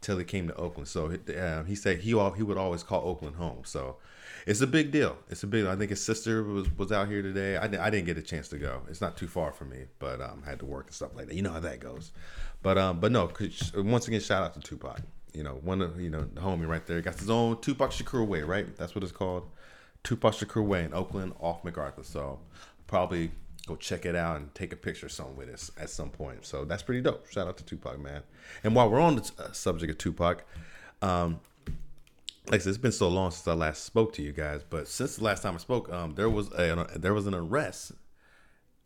till 0.00 0.18
he 0.18 0.24
came 0.24 0.48
to 0.48 0.54
Oakland. 0.56 0.88
So 0.88 1.06
uh, 1.06 1.62
he 1.64 1.74
said 1.74 2.00
he 2.00 2.12
all 2.14 2.32
he 2.32 2.42
would 2.42 2.58
always 2.58 2.82
call 2.82 3.06
Oakland 3.06 3.36
home. 3.36 3.62
So 3.64 3.96
it's 4.46 4.60
a 4.60 4.66
big 4.66 4.90
deal. 4.90 5.16
It's 5.30 5.42
a 5.42 5.46
big 5.46 5.66
I 5.66 5.76
think 5.76 5.90
his 5.90 6.04
sister 6.04 6.42
was 6.42 6.68
was 6.76 6.90
out 6.90 7.08
here 7.08 7.22
today. 7.22 7.56
I, 7.56 7.64
I 7.64 7.90
didn't 7.90 8.06
get 8.06 8.18
a 8.18 8.22
chance 8.22 8.48
to 8.48 8.58
go. 8.58 8.82
It's 8.88 9.00
not 9.00 9.16
too 9.16 9.28
far 9.28 9.52
from 9.52 9.70
me 9.70 9.84
but 9.98 10.20
um 10.20 10.42
had 10.44 10.58
to 10.60 10.66
work 10.66 10.86
and 10.86 10.94
stuff 10.94 11.14
like 11.14 11.28
that. 11.28 11.34
You 11.34 11.42
know 11.42 11.52
how 11.52 11.60
that 11.60 11.80
goes. 11.80 12.12
But 12.62 12.78
um 12.78 12.98
but 12.98 13.12
no 13.12 13.30
once 13.76 14.08
again 14.08 14.20
shout 14.20 14.42
out 14.42 14.54
to 14.54 14.60
Tupac 14.60 15.00
you 15.36 15.42
know, 15.42 15.60
one 15.62 15.82
of 15.82 16.00
you 16.00 16.08
know 16.08 16.22
the 16.22 16.40
homie 16.40 16.66
right 16.66 16.84
there 16.86 17.00
got 17.02 17.18
his 17.18 17.28
own 17.28 17.60
Tupac 17.60 17.90
Shakur 17.90 18.26
Way, 18.26 18.42
right? 18.42 18.74
That's 18.76 18.94
what 18.94 19.04
it's 19.04 19.12
called, 19.12 19.48
Tupac 20.02 20.34
Shakur 20.34 20.64
Way 20.64 20.84
in 20.84 20.94
Oakland, 20.94 21.34
off 21.40 21.62
MacArthur. 21.62 22.02
So 22.02 22.38
probably 22.86 23.30
go 23.66 23.76
check 23.76 24.06
it 24.06 24.16
out 24.16 24.36
and 24.38 24.54
take 24.54 24.72
a 24.72 24.76
picture 24.76 25.08
some 25.08 25.36
with 25.36 25.50
us 25.50 25.70
at 25.78 25.90
some 25.90 26.08
point. 26.08 26.46
So 26.46 26.64
that's 26.64 26.82
pretty 26.82 27.02
dope. 27.02 27.30
Shout 27.30 27.46
out 27.46 27.58
to 27.58 27.64
Tupac, 27.64 28.00
man. 28.00 28.22
And 28.64 28.74
while 28.74 28.88
we're 28.88 29.00
on 29.00 29.16
the 29.16 29.30
uh, 29.38 29.52
subject 29.52 29.90
of 29.90 29.98
Tupac, 29.98 30.44
um, 31.02 31.40
like 32.46 32.60
I 32.60 32.64
said, 32.64 32.70
it's 32.70 32.78
been 32.78 32.92
so 32.92 33.08
long 33.08 33.30
since 33.30 33.46
I 33.46 33.52
last 33.52 33.84
spoke 33.84 34.14
to 34.14 34.22
you 34.22 34.32
guys, 34.32 34.62
but 34.68 34.88
since 34.88 35.16
the 35.16 35.24
last 35.24 35.42
time 35.42 35.54
I 35.54 35.58
spoke, 35.58 35.92
um, 35.92 36.14
there 36.14 36.30
was 36.30 36.50
a 36.52 36.86
there 36.96 37.12
was 37.12 37.26
an 37.26 37.34
arrest 37.34 37.92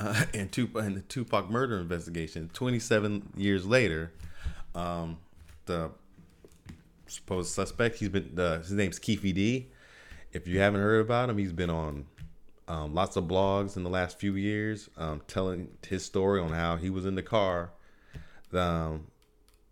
uh, 0.01 0.25
in 0.35 0.49
Tupac 0.49 0.85
in 0.85 0.95
the 0.95 1.03
Tupac 1.03 1.49
murder 1.49 1.79
investigation. 1.79 2.51
Twenty 2.53 2.81
seven 2.81 3.29
years 3.37 3.67
later, 3.67 4.13
um, 4.75 5.19
the 5.67 5.91
supposed 7.11 7.53
suspect. 7.53 7.97
He's 7.97 8.09
been 8.09 8.39
uh, 8.39 8.59
his 8.59 8.73
name's 8.73 8.99
Keffe 8.99 9.35
D. 9.35 9.69
If 10.33 10.47
you 10.47 10.61
haven't 10.61 10.81
heard 10.81 11.01
about 11.01 11.29
him, 11.29 11.39
he's 11.39 11.53
been 11.53 11.71
on 11.71 12.07
um, 12.69 12.95
lots 12.95 13.17
of 13.17 13.25
blogs 13.25 13.77
in 13.77 13.83
the 13.83 13.91
last 13.91 14.19
few 14.19 14.37
years, 14.37 14.89
um, 14.97 15.23
telling 15.27 15.69
his 15.87 16.05
story 16.05 16.41
on 16.41 16.51
how 16.51 16.77
he 16.77 16.89
was 16.89 17.05
in 17.05 17.17
the 17.17 17.23
car 17.23 17.71
um, 18.53 19.09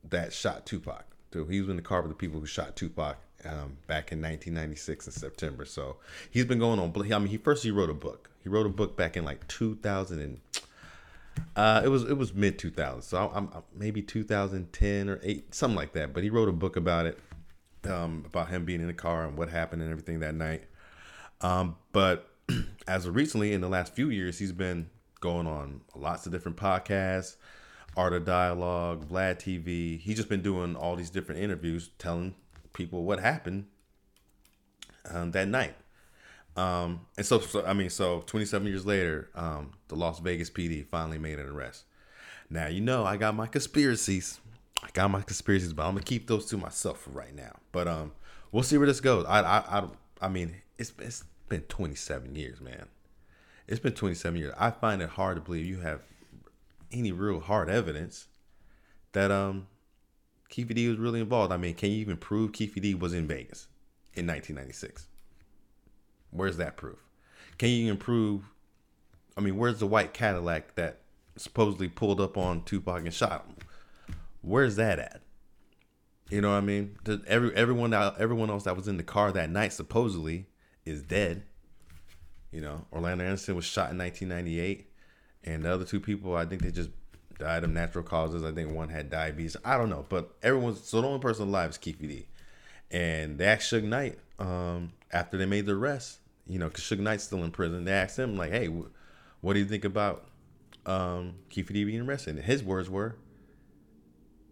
that 0.08 0.32
shot 0.32 0.66
Tupac. 0.66 1.04
So 1.32 1.44
he 1.44 1.60
was 1.60 1.70
in 1.70 1.76
the 1.76 1.82
car 1.82 2.02
with 2.02 2.10
the 2.10 2.16
people 2.16 2.40
who 2.40 2.46
shot 2.46 2.74
Tupac 2.74 3.18
um, 3.44 3.76
back 3.86 4.10
in 4.12 4.20
1996 4.20 5.06
in 5.06 5.12
September. 5.12 5.64
So 5.64 5.96
he's 6.30 6.44
been 6.44 6.58
going 6.58 6.80
on. 6.80 6.92
I 7.12 7.18
mean, 7.18 7.28
he 7.28 7.36
first 7.36 7.62
he 7.62 7.70
wrote 7.70 7.90
a 7.90 7.94
book. 7.94 8.30
He 8.42 8.48
wrote 8.48 8.66
a 8.66 8.70
book 8.70 8.96
back 8.96 9.16
in 9.16 9.24
like 9.24 9.46
2000 9.48 10.20
and 10.20 10.40
uh, 11.54 11.82
it 11.84 11.88
was 11.88 12.04
it 12.04 12.16
was 12.16 12.34
mid 12.34 12.58
2000, 12.58 13.02
so 13.02 13.30
I'm, 13.34 13.48
I'm, 13.54 13.62
maybe 13.74 14.02
2010 14.02 15.08
or 15.08 15.20
eight, 15.22 15.54
something 15.54 15.76
like 15.76 15.92
that. 15.92 16.12
But 16.12 16.22
he 16.22 16.30
wrote 16.30 16.48
a 16.48 16.52
book 16.52 16.76
about 16.76 17.06
it, 17.06 17.18
um, 17.88 18.24
about 18.26 18.48
him 18.48 18.64
being 18.64 18.80
in 18.80 18.86
the 18.86 18.94
car 18.94 19.24
and 19.24 19.36
what 19.36 19.48
happened 19.48 19.82
and 19.82 19.90
everything 19.90 20.20
that 20.20 20.34
night. 20.34 20.64
Um, 21.40 21.76
but 21.92 22.30
as 22.86 23.06
of 23.06 23.14
recently, 23.14 23.52
in 23.52 23.60
the 23.60 23.68
last 23.68 23.94
few 23.94 24.10
years, 24.10 24.38
he's 24.38 24.52
been 24.52 24.90
going 25.20 25.46
on 25.46 25.80
lots 25.94 26.26
of 26.26 26.32
different 26.32 26.56
podcasts, 26.56 27.36
Art 27.96 28.12
of 28.12 28.24
Dialogue, 28.24 29.08
Vlad 29.08 29.36
TV. 29.36 29.98
He's 29.98 30.16
just 30.16 30.28
been 30.28 30.42
doing 30.42 30.76
all 30.76 30.96
these 30.96 31.10
different 31.10 31.40
interviews, 31.40 31.90
telling 31.98 32.34
people 32.72 33.04
what 33.04 33.20
happened 33.20 33.66
um, 35.10 35.32
that 35.32 35.48
night. 35.48 35.74
Um, 36.56 37.06
and 37.16 37.24
so, 37.24 37.38
so, 37.40 37.64
I 37.64 37.72
mean, 37.72 37.90
so 37.90 38.22
27 38.26 38.66
years 38.66 38.84
later, 38.84 39.30
um, 39.34 39.72
the 39.88 39.94
Las 39.94 40.18
Vegas 40.18 40.50
PD 40.50 40.84
finally 40.86 41.18
made 41.18 41.38
an 41.38 41.46
arrest. 41.46 41.84
Now, 42.50 42.66
you 42.66 42.80
know, 42.80 43.04
I 43.04 43.16
got 43.16 43.34
my 43.34 43.46
conspiracies. 43.46 44.40
I 44.82 44.88
got 44.92 45.10
my 45.10 45.22
conspiracies, 45.22 45.72
but 45.72 45.84
I'm 45.84 45.94
gonna 45.94 46.04
keep 46.04 46.26
those 46.26 46.46
to 46.46 46.56
myself 46.56 47.00
for 47.00 47.10
right 47.10 47.34
now. 47.34 47.56
But 47.72 47.88
um, 47.88 48.12
we'll 48.52 48.62
see 48.62 48.78
where 48.78 48.86
this 48.86 49.00
goes. 49.00 49.24
I 49.26 49.40
I 49.40 49.78
I, 49.78 49.88
I 50.22 50.28
mean, 50.28 50.56
it's 50.78 50.92
it's 50.98 51.24
been 51.48 51.62
27 51.62 52.34
years, 52.34 52.60
man. 52.60 52.86
It's 53.66 53.80
been 53.80 53.92
27 53.92 54.38
years. 54.38 54.54
I 54.58 54.70
find 54.70 55.02
it 55.02 55.10
hard 55.10 55.36
to 55.36 55.42
believe 55.42 55.66
you 55.66 55.80
have 55.80 56.00
any 56.90 57.12
real 57.12 57.40
hard 57.40 57.68
evidence 57.68 58.28
that 59.12 59.30
um 59.30 59.66
Keffe 60.50 60.74
D 60.74 60.88
was 60.88 60.98
really 60.98 61.20
involved. 61.20 61.52
I 61.52 61.56
mean, 61.56 61.74
can 61.74 61.90
you 61.90 61.98
even 61.98 62.16
prove 62.16 62.52
Keffe 62.52 62.80
D 62.80 62.94
was 62.94 63.12
in 63.12 63.26
Vegas 63.26 63.66
in 64.14 64.26
1996? 64.26 65.06
Where's 66.30 66.56
that 66.56 66.76
proof? 66.76 66.98
Can 67.58 67.68
you 67.70 67.86
even 67.86 67.96
prove? 67.98 68.44
I 69.36 69.40
mean, 69.40 69.56
where's 69.56 69.78
the 69.78 69.86
white 69.86 70.12
Cadillac 70.14 70.74
that 70.74 71.00
supposedly 71.36 71.88
pulled 71.88 72.20
up 72.20 72.36
on 72.36 72.62
Tupac 72.62 73.00
and 73.00 73.14
shot 73.14 73.46
him? 73.46 73.56
Where's 74.48 74.76
that 74.76 74.98
at? 74.98 75.20
You 76.30 76.40
know 76.40 76.50
what 76.50 76.56
I 76.56 76.60
mean? 76.62 76.96
Every 77.26 77.54
everyone 77.54 77.92
everyone 77.92 78.48
else 78.48 78.64
that 78.64 78.76
was 78.76 78.88
in 78.88 78.96
the 78.96 79.02
car 79.02 79.30
that 79.32 79.50
night 79.50 79.74
supposedly 79.74 80.46
is 80.86 81.02
dead. 81.02 81.42
You 82.50 82.62
know, 82.62 82.86
Orlando 82.90 83.24
Anderson 83.24 83.56
was 83.56 83.66
shot 83.66 83.90
in 83.90 83.98
1998, 83.98 84.90
and 85.44 85.64
the 85.64 85.72
other 85.72 85.84
two 85.84 86.00
people, 86.00 86.34
I 86.34 86.46
think 86.46 86.62
they 86.62 86.70
just 86.70 86.88
died 87.38 87.62
of 87.62 87.70
natural 87.70 88.04
causes. 88.04 88.42
I 88.42 88.52
think 88.52 88.72
one 88.72 88.88
had 88.88 89.10
diabetes. 89.10 89.54
I 89.66 89.76
don't 89.76 89.90
know, 89.90 90.06
but 90.08 90.34
everyone's 90.42 90.82
so 90.82 91.02
the 91.02 91.06
only 91.06 91.20
person 91.20 91.48
alive 91.48 91.70
is 91.70 91.78
Keffe 91.78 92.00
D. 92.00 92.26
And 92.90 93.36
they 93.36 93.44
asked 93.44 93.70
Suge 93.70 93.82
Knight 93.82 94.18
um, 94.38 94.92
after 95.12 95.36
they 95.36 95.44
made 95.44 95.66
the 95.66 95.72
arrest, 95.72 96.20
you 96.46 96.58
know, 96.58 96.68
because 96.68 96.84
Suge 96.84 97.00
Knight's 97.00 97.24
still 97.24 97.44
in 97.44 97.50
prison. 97.50 97.84
They 97.84 97.92
asked 97.92 98.18
him 98.18 98.38
like, 98.38 98.52
"Hey, 98.52 98.68
what 99.42 99.52
do 99.52 99.58
you 99.58 99.66
think 99.66 99.84
about 99.84 100.26
um, 100.86 101.34
Keffe 101.50 101.70
D 101.70 101.84
being 101.84 102.00
arrested?" 102.00 102.36
And 102.36 102.44
his 102.46 102.62
words 102.62 102.88
were, 102.88 103.16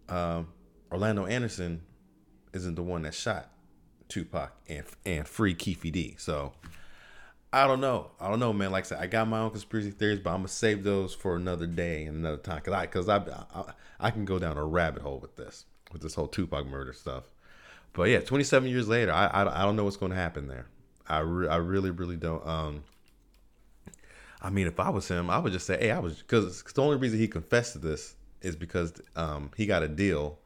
um, 0.09 0.47
"Orlando 0.91 1.25
Anderson 1.25 1.81
isn't 2.53 2.75
the 2.75 2.83
one 2.83 3.03
that 3.03 3.13
shot 3.13 3.51
Tupac 4.09 4.53
and 4.67 4.85
and 5.05 5.27
free 5.27 5.55
Keffe 5.55 5.91
D." 5.91 6.15
So 6.17 6.53
I 7.51 7.65
don't 7.65 7.79
know. 7.79 8.11
I 8.19 8.29
don't 8.29 8.39
know, 8.39 8.51
man. 8.51 8.71
Like 8.71 8.85
I 8.85 8.87
said, 8.87 8.99
I 8.99 9.07
got 9.07 9.27
my 9.27 9.39
own 9.39 9.51
conspiracy 9.51 9.91
theories, 9.91 10.19
but 10.19 10.31
I'm 10.31 10.39
gonna 10.39 10.49
save 10.49 10.83
those 10.83 11.13
for 11.13 11.35
another 11.35 11.65
day 11.65 12.05
and 12.05 12.17
another 12.17 12.37
time 12.37 12.57
because 12.57 12.73
I 12.73 12.81
because 12.85 13.09
I, 13.09 13.17
I 13.53 13.73
I 13.99 14.11
can 14.11 14.25
go 14.25 14.37
down 14.37 14.57
a 14.57 14.65
rabbit 14.65 15.01
hole 15.01 15.19
with 15.19 15.37
this 15.37 15.65
with 15.91 16.01
this 16.01 16.15
whole 16.15 16.27
Tupac 16.27 16.67
murder 16.67 16.93
stuff. 16.93 17.23
But 17.93 18.09
yeah, 18.09 18.19
27 18.19 18.69
years 18.69 18.87
later, 18.87 19.11
I 19.11 19.27
I, 19.27 19.61
I 19.61 19.65
don't 19.65 19.75
know 19.75 19.85
what's 19.85 19.97
going 19.97 20.11
to 20.11 20.17
happen 20.17 20.47
there. 20.47 20.67
I 21.07 21.19
re- 21.19 21.47
I 21.47 21.55
really 21.55 21.89
really 21.89 22.17
don't. 22.17 22.45
Um, 22.45 22.83
I 24.41 24.49
mean, 24.49 24.67
if 24.67 24.79
I 24.79 24.89
was 24.89 25.07
him, 25.07 25.29
I 25.29 25.39
would 25.39 25.53
just 25.53 25.65
say, 25.65 25.79
hey, 25.79 25.91
I 25.91 25.99
was 25.99 26.17
because 26.17 26.61
the 26.61 26.81
only 26.83 26.97
reason 26.97 27.17
he 27.17 27.27
confessed 27.27 27.73
to 27.73 27.79
this 27.79 28.15
is 28.41 28.55
because 28.55 28.93
um 29.15 29.51
he 29.57 29.65
got 29.65 29.83
a 29.83 29.87
deal 29.87 30.39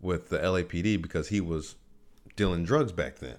with 0.00 0.28
the 0.28 0.38
LAPD 0.38 1.00
because 1.00 1.28
he 1.28 1.40
was 1.40 1.74
dealing 2.36 2.64
drugs 2.64 2.92
back 2.92 3.18
then. 3.18 3.36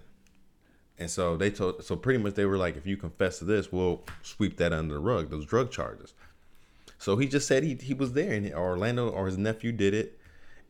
And 0.97 1.09
so 1.09 1.37
they 1.37 1.49
told, 1.49 1.83
so 1.83 1.95
pretty 1.95 2.21
much 2.21 2.33
they 2.33 2.45
were 2.45 2.57
like, 2.57 2.75
if 2.75 2.85
you 2.85 2.97
confess 2.97 3.39
to 3.39 3.45
this, 3.45 3.71
we'll 3.71 4.03
sweep 4.21 4.57
that 4.57 4.73
under 4.73 4.95
the 4.95 4.99
rug, 4.99 5.29
those 5.29 5.45
drug 5.45 5.71
charges. 5.71 6.13
So 6.97 7.15
he 7.15 7.27
just 7.27 7.47
said 7.47 7.63
he, 7.63 7.75
he 7.75 7.93
was 7.93 8.11
there 8.11 8.33
and 8.33 8.53
Orlando 8.53 9.09
or 9.09 9.27
his 9.27 9.37
nephew 9.37 9.71
did 9.71 9.93
it 9.93 10.19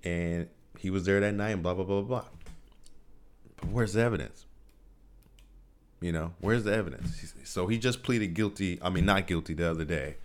and 0.04 0.48
he 0.78 0.92
was 0.92 1.06
there 1.06 1.20
that 1.20 1.34
night 1.34 1.50
and 1.50 1.63
blah, 1.63 1.74
blah, 1.74 1.84
blah, 1.84 2.01
blah. 2.01 2.25
But 3.56 3.70
where's 3.70 3.94
the 3.94 4.01
evidence? 4.01 4.46
You 6.00 6.12
know, 6.12 6.34
where's 6.39 6.63
the 6.63 6.74
evidence? 6.74 7.34
So 7.44 7.66
he 7.66 7.80
just 7.80 8.04
pleaded 8.04 8.36
guilty. 8.36 8.80
I 8.82 8.89
mean, 8.89 9.06
not 9.06 9.25
guilty 9.25 9.56
the 9.56 9.70
other 9.70 9.84
day. 9.84 10.18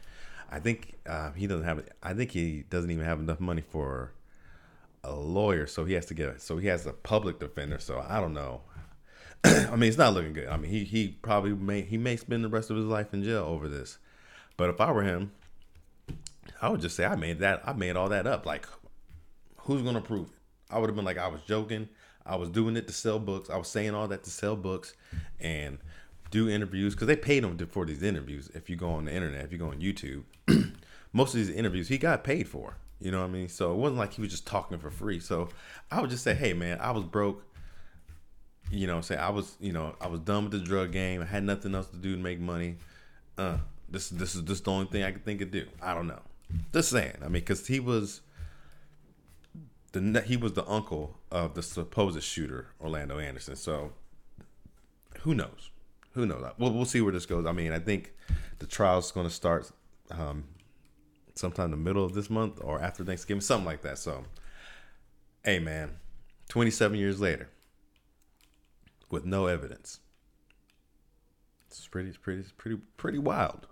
I 0.51 0.61
think 0.61 0.95
uh, 1.07 1.33
he 1.33 1.47
doesn't 1.47 1.65
have. 1.65 1.85
I 2.03 2.15
think 2.15 2.31
he 2.31 2.65
doesn't 2.71 2.91
even 2.91 3.05
have 3.05 3.21
enough 3.21 3.41
money 3.41 3.63
for 3.63 4.13
a 5.03 5.15
lawyer, 5.15 5.67
so 5.67 5.85
he 5.85 5.95
has 5.95 6.07
to 6.07 6.15
get. 6.15 6.41
So 6.41 6.59
he 6.59 6.69
has 6.69 6.87
a 6.87 6.93
public 6.93 7.39
defender. 7.41 7.79
So 7.79 8.05
I 8.07 8.21
don't 8.21 8.35
know 8.35 8.63
I 9.45 9.77
mean, 9.77 9.89
it's 9.89 9.99
not 9.99 10.15
looking 10.15 10.33
good. 10.33 10.49
I 10.49 10.57
mean, 10.57 10.71
he 10.71 10.85
he 10.85 11.09
probably 11.09 11.53
may 11.53 11.83
he 11.83 11.99
may 11.99 12.17
spend 12.17 12.45
the 12.45 12.49
rest 12.49 12.71
of 12.71 12.79
his 12.79 12.87
life 12.87 13.13
in 13.13 13.23
jail 13.23 13.45
over 13.45 13.69
this. 13.69 13.99
But 14.57 14.71
if 14.71 14.81
I 14.81 14.91
were 14.91 15.03
him, 15.03 15.33
I 16.63 16.71
would 16.71 16.81
just 16.81 16.97
say 16.97 17.05
I 17.05 17.15
made 17.17 17.41
that 17.41 17.61
I 17.67 17.75
made 17.75 17.95
all 17.95 18.09
that 18.09 18.27
up. 18.27 18.47
Like, 18.47 18.67
who's 19.59 19.83
gonna 19.83 20.01
prove 20.01 20.29
it? 20.29 20.35
I 20.71 20.79
would 20.79 20.89
have 20.89 20.97
been 20.97 21.05
like, 21.05 21.19
I 21.19 21.29
was 21.29 21.43
joking. 21.43 21.91
I 22.25 22.37
was 22.37 22.49
doing 22.49 22.75
it 22.77 22.87
to 22.87 22.95
sell 22.95 23.19
books. 23.19 23.51
I 23.51 23.59
was 23.59 23.69
saying 23.69 23.95
all 23.95 24.09
that 24.09 24.25
to 24.25 24.31
sell 24.31 24.57
books 24.57 24.95
and 25.39 25.77
do 26.35 26.49
interviews 26.49 26.95
because 26.95 27.07
they 27.07 27.17
paid 27.17 27.45
him 27.45 27.57
for 27.69 27.87
these 27.87 28.03
interviews. 28.03 28.51
If 28.55 28.69
you 28.69 28.77
go 28.77 28.91
on 28.91 29.05
the 29.07 29.15
internet, 29.15 29.45
if 29.45 29.53
you 29.53 29.59
go 29.59 29.69
on 29.69 29.81
YouTube, 29.81 30.25
most 31.13 31.35
of 31.35 31.39
these 31.39 31.51
interviews 31.51 31.89
he 31.89 31.97
got 31.97 32.25
paid 32.25 32.49
for. 32.49 32.77
You 33.01 33.11
know 33.11 33.21
what 33.21 33.27
I 33.27 33.31
mean? 33.31 33.49
So 33.49 33.73
it 33.73 33.77
wasn't 33.77 33.99
like 33.99 34.15
he 34.15 34.21
was 34.21 34.31
just 34.31 34.47
talking 34.47 34.79
for 34.79 34.91
free. 34.91 35.21
So 35.21 35.49
I 35.91 36.01
would 36.01 36.11
just 36.11 36.25
say, 36.25 36.35
hey 36.35 36.53
man, 36.53 36.79
I 36.81 36.91
was 36.91 37.05
broke 37.05 37.45
you 38.71 38.87
know, 38.87 39.01
say 39.01 39.17
I 39.17 39.31
was, 39.31 39.57
you 39.61 39.73
know, 39.73 39.95
I 40.01 40.09
was 40.09 40.21
done 40.21 40.45
with 40.45 40.53
the 40.53 40.59
drug 40.59 40.93
game. 40.93 41.23
I 41.23 41.27
had 41.27 41.45
nothing 41.45 41.75
else 41.75 41.89
to 41.89 41.97
do 41.97 42.17
to 42.17 42.23
make 42.23 42.41
money. 42.41 42.77
Uh, 43.37 43.59
this 43.89 44.09
this 44.09 44.35
is 44.35 44.43
just 44.43 44.65
the 44.65 44.71
only 44.71 44.87
thing 44.87 45.05
I 45.05 45.13
could 45.13 45.25
think 45.25 45.41
of 45.41 45.51
do. 45.51 45.67
I 45.83 45.95
don't 45.95 46.07
know. 46.07 46.23
Just 46.73 46.91
saying. 46.91 47.17
I 47.21 47.25
mean, 47.25 47.33
because 47.33 47.67
he 47.67 47.81
was 47.81 48.23
the 49.93 50.23
he 50.27 50.37
was 50.37 50.55
the 50.55 50.67
uncle 50.67 51.19
of 51.31 51.55
the 51.55 51.63
supposed 51.63 52.23
shooter, 52.23 52.69
Orlando 52.81 53.19
Anderson. 53.19 53.57
So 53.57 53.93
who 55.21 55.35
knows? 55.35 55.71
Who 56.15 56.27
knows? 56.27 56.45
We'll 56.59 56.73
we'll 56.73 56.85
see 56.85 57.01
where 57.01 57.13
this 57.13 57.27
goes. 57.27 57.45
I 57.45 57.53
mean, 57.53 57.73
I 57.73 57.79
think 57.79 58.13
the 58.61 58.67
trial's 58.67 59.11
going 59.11 59.27
to 59.27 59.33
start 59.33 59.71
um, 60.11 60.45
sometime 61.35 61.67
in 61.67 61.71
the 61.73 61.77
middle 61.77 62.05
of 62.05 62.15
this 62.15 62.31
month 62.31 62.61
or 62.63 62.81
after 62.81 63.05
Thanksgiving, 63.05 63.41
something 63.41 63.67
like 63.67 63.83
that. 63.83 63.99
So, 63.99 64.25
hey, 65.45 65.59
man, 65.59 65.91
27 66.49 66.99
years 66.99 67.21
later 67.21 67.49
with 69.11 69.25
no 69.25 69.47
evidence. 69.47 70.01
It's 71.67 71.89
pretty, 71.89 72.11
it's 72.11 72.19
pretty, 72.19 72.45
pretty, 72.57 72.81
pretty 72.97 73.19
wild. 73.19 73.67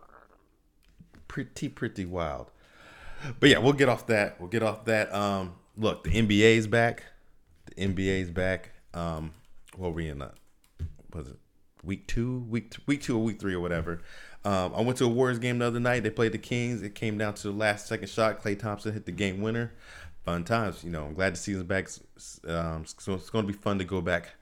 Pretty, 1.29 1.69
pretty 1.69 2.05
wild. 2.05 2.51
But 3.39 3.51
yeah, 3.51 3.59
we'll 3.59 3.73
get 3.73 3.89
off 3.89 4.09
that. 4.09 4.41
We'll 4.41 4.49
get 4.49 4.65
off 4.65 4.85
that. 4.87 5.15
Um, 5.15 5.55
look, 5.77 6.03
the 6.03 6.11
NBA's 6.11 6.67
back. 6.67 7.05
The 7.67 7.87
NBA's 7.87 8.31
back. 8.31 8.71
Um, 8.93 9.33
what 9.77 9.91
were 9.91 9.95
we 9.95 10.09
in? 10.09 10.21
Uh, 10.21 10.33
was 11.15 11.29
it 11.29 11.37
week 11.83 12.07
two, 12.07 12.41
week 12.49 12.75
week 12.87 13.03
two 13.03 13.17
or 13.17 13.23
week 13.23 13.41
three 13.41 13.55
or 13.55 13.61
whatever? 13.61 14.01
Um, 14.45 14.75
I 14.75 14.81
went 14.81 14.99
to 14.99 15.05
a 15.05 15.09
Warriors 15.09 15.39
game 15.39 15.59
the 15.59 15.67
other 15.67 15.81
night. 15.81 16.03
They 16.03 16.11
played 16.11 16.33
the 16.33 16.39
Kings. 16.39 16.83
It 16.83 16.95
came 16.95 17.17
down 17.19 17.35
to 17.35 17.43
the 17.45 17.53
last 17.53 17.87
second 17.87 18.09
shot. 18.09 18.43
Klay 18.43 18.59
Thompson 18.59 18.93
hit 18.93 19.07
the 19.07 19.13
game 19.13 19.41
winner. 19.41 19.73
Fun 20.25 20.45
times. 20.45 20.83
You 20.83 20.91
know, 20.91 21.05
I'm 21.07 21.15
glad 21.15 21.35
the 21.35 21.39
season's 21.39 21.65
back. 21.65 21.89
Um, 22.47 22.85
so 22.87 23.15
it's 23.15 23.31
going 23.31 23.47
to 23.47 23.53
be 23.53 23.59
fun 23.59 23.79
to 23.79 23.85
go 23.85 24.01
back 24.01 24.35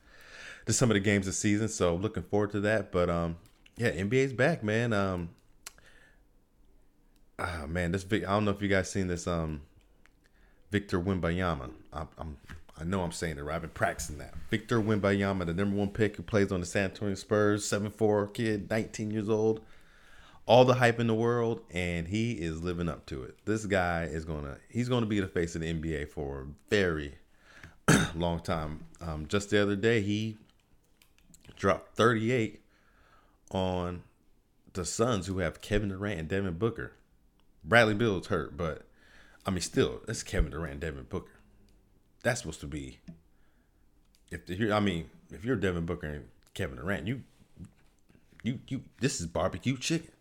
to 0.67 0.73
some 0.73 0.91
of 0.91 0.95
the 0.95 1.01
games 1.01 1.27
this 1.27 1.39
season. 1.39 1.69
So 1.69 1.95
looking 1.97 2.23
forward 2.23 2.53
to 2.53 2.61
that. 2.61 2.93
But 2.93 3.11
um, 3.11 3.37
yeah, 3.77 3.91
NBA's 3.91 4.33
back, 4.33 4.63
man. 4.63 4.93
Um, 4.93 5.31
ah, 7.39 7.65
man, 7.67 7.93
this. 7.93 8.07
I 8.11 8.19
don't 8.19 8.45
know 8.45 8.51
if 8.53 8.63
you 8.63 8.69
guys 8.69 8.91
seen 8.91 9.07
this. 9.07 9.27
Um, 9.27 9.63
Victor 10.71 11.01
Wembanyama. 11.01 11.71
I'm, 11.93 12.09
I'm 12.19 12.37
I 12.81 12.85
know 12.85 13.03
I'm 13.03 13.13
saying 13.13 13.37
it 13.37 13.43
right. 13.43 13.57
I've 13.57 13.61
been 13.61 13.71
practicing 13.71 14.19
that. 14.19 14.35
Victor 14.51 14.81
Wembanyama, 14.81 15.45
the 15.45 15.53
number 15.53 15.77
one 15.77 15.91
pick 15.91 16.17
who 16.17 16.23
plays 16.23 16.51
on 16.51 16.61
the 16.61 16.67
San 16.67 16.87
Antonio 16.87 17.15
Spurs, 17.15 17.65
7'4 17.69 18.33
kid, 18.33 18.71
19 18.71 19.11
years 19.11 19.29
old. 19.29 19.61
All 20.47 20.65
the 20.65 20.75
hype 20.75 20.99
in 20.99 21.07
the 21.07 21.15
world, 21.15 21.61
and 21.71 22.09
he 22.09 22.33
is 22.33 22.63
living 22.63 22.89
up 22.89 23.07
to 23.07 23.23
it. 23.23 23.37
This 23.45 23.67
guy 23.67 24.05
is 24.05 24.25
gonna 24.25 24.57
he's 24.69 24.89
gonna 24.89 25.07
be 25.07 25.21
the 25.21 25.29
face 25.29 25.55
of 25.55 25.61
the 25.61 25.73
NBA 25.73 26.09
for 26.09 26.41
a 26.41 26.47
very 26.71 27.19
long 28.17 28.41
time. 28.41 28.87
Um, 29.01 29.27
just 29.29 29.51
the 29.51 29.63
other 29.63 29.77
day, 29.77 30.01
he 30.01 30.39
dropped 31.57 31.95
38 31.95 32.63
on 33.53 34.03
the 34.73 34.85
Suns 34.85 35.27
who 35.27 35.39
have 35.39 35.61
Kevin 35.61 35.91
Durant 35.91 36.19
and 36.19 36.29
Devin 36.29 36.55
Booker. 36.55 36.93
Bradley 37.63 37.95
Beal's 37.95 38.29
hurt, 38.29 38.57
but 38.57 38.87
I 39.47 39.51
mean, 39.51 39.61
still, 39.61 40.01
it's 40.09 40.23
Kevin 40.23 40.51
Durant, 40.51 40.73
and 40.73 40.81
Devin 40.81 41.05
Booker. 41.05 41.40
That's 42.23 42.41
supposed 42.41 42.61
to 42.61 42.67
be. 42.67 42.99
If 44.31 44.47
the, 44.47 44.73
I 44.73 44.81
mean, 44.81 45.11
if 45.33 45.45
you're 45.45 45.57
Devin 45.57 45.87
Booker 45.87 46.07
and 46.07 46.25
Kevin 46.55 46.77
Durant, 46.77 47.07
you, 47.07 47.23
you, 48.43 48.61
you. 48.69 48.83
This 49.01 49.21
is 49.21 49.27
barbecue 49.27 49.77
chicken. 49.77 50.13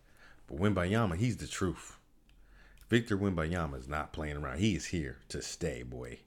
But 0.48 0.58
Wembanyama, 0.58 1.18
he's 1.18 1.38
the 1.38 1.48
truth. 1.48 1.98
Victor 2.90 3.18
Wembanyama 3.18 3.80
is 3.80 3.88
not 3.88 4.14
playing 4.14 4.38
around. 4.38 4.60
He 4.60 4.76
is 4.76 4.88
here 4.88 5.18
to 5.30 5.42
stay, 5.42 5.84
boy. 5.84 6.20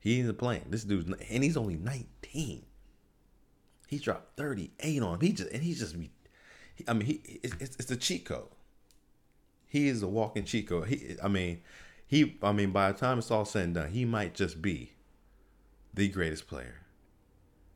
He 0.00 0.20
ain't 0.20 0.38
playing. 0.38 0.66
This 0.70 0.84
dude's 0.84 1.12
and 1.30 1.44
he's 1.44 1.56
only 1.56 1.76
19. 1.76 2.64
He 3.86 3.98
dropped 3.98 4.36
38 4.36 5.02
on 5.02 5.14
him. 5.14 5.20
He 5.20 5.32
just 5.32 5.52
and 5.52 5.62
he's 5.62 5.78
just 5.78 5.94
I 6.88 6.92
mean, 6.94 7.06
he 7.06 7.40
it's, 7.42 7.76
it's 7.76 7.90
a 7.90 7.96
cheat 7.96 8.24
code. 8.24 8.48
He 9.68 9.88
is 9.88 10.02
a 10.02 10.08
walking 10.08 10.44
cheat 10.44 10.68
code. 10.68 10.88
He, 10.88 11.16
I 11.22 11.28
mean, 11.28 11.60
he, 12.06 12.36
I 12.42 12.50
mean, 12.50 12.72
by 12.72 12.90
the 12.90 12.98
time 12.98 13.18
it's 13.18 13.30
all 13.30 13.44
said 13.44 13.64
and 13.66 13.74
done, 13.74 13.90
he 13.90 14.04
might 14.04 14.34
just 14.34 14.60
be 14.60 14.92
the 15.94 16.08
greatest 16.08 16.46
player 16.46 16.80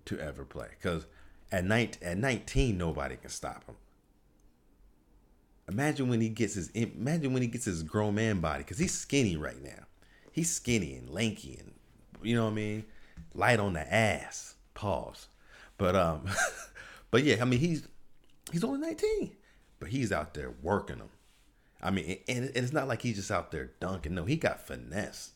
to 0.07 0.19
ever 0.19 0.45
play. 0.45 0.69
Because 0.71 1.07
at 1.51 1.65
night, 1.65 1.99
at 2.03 2.19
19, 2.19 2.77
nobody 2.77 3.17
can 3.17 3.31
stop 3.31 3.65
him. 3.67 3.77
Imagine 5.69 6.09
when 6.09 6.21
he 6.21 6.29
gets 6.29 6.55
his, 6.55 6.69
imagine 6.71 7.33
when 7.33 7.43
he 7.43 7.49
gets 7.49 7.65
his 7.65 7.83
grown 7.83 8.15
man 8.15 8.41
body, 8.41 8.59
because 8.59 8.79
he's 8.79 8.93
skinny 8.93 9.37
right 9.37 9.63
now. 9.63 9.85
He's 10.31 10.53
skinny 10.53 10.95
and 10.97 11.09
lanky 11.09 11.59
and, 11.59 11.73
you 12.23 12.35
know 12.35 12.45
what 12.45 12.51
I 12.51 12.55
mean, 12.55 12.85
light 13.35 13.61
on 13.61 13.73
the 13.73 13.95
ass. 13.95 14.55
Pause. 14.75 15.29
But 15.79 15.97
um, 15.97 16.27
but 17.11 17.25
yeah, 17.25 17.37
I 17.41 17.45
mean 17.45 17.61
he's 17.61 17.87
he's 18.53 18.65
only 18.65 18.81
19, 18.81 19.33
but 19.79 19.89
he's 19.89 20.13
out 20.13 20.35
there 20.35 20.53
working 20.63 20.99
them. 20.99 21.11
I 21.83 21.91
mean, 21.91 22.19
and, 22.29 22.47
and 22.47 22.57
it's 22.57 22.73
not 22.73 22.89
like 22.89 23.03
he's 23.03 23.17
just 23.17 23.31
out 23.31 23.51
there 23.51 23.73
dunking. 23.79 24.15
No, 24.15 24.25
he 24.25 24.37
got 24.37 24.67
finesse. 24.67 25.33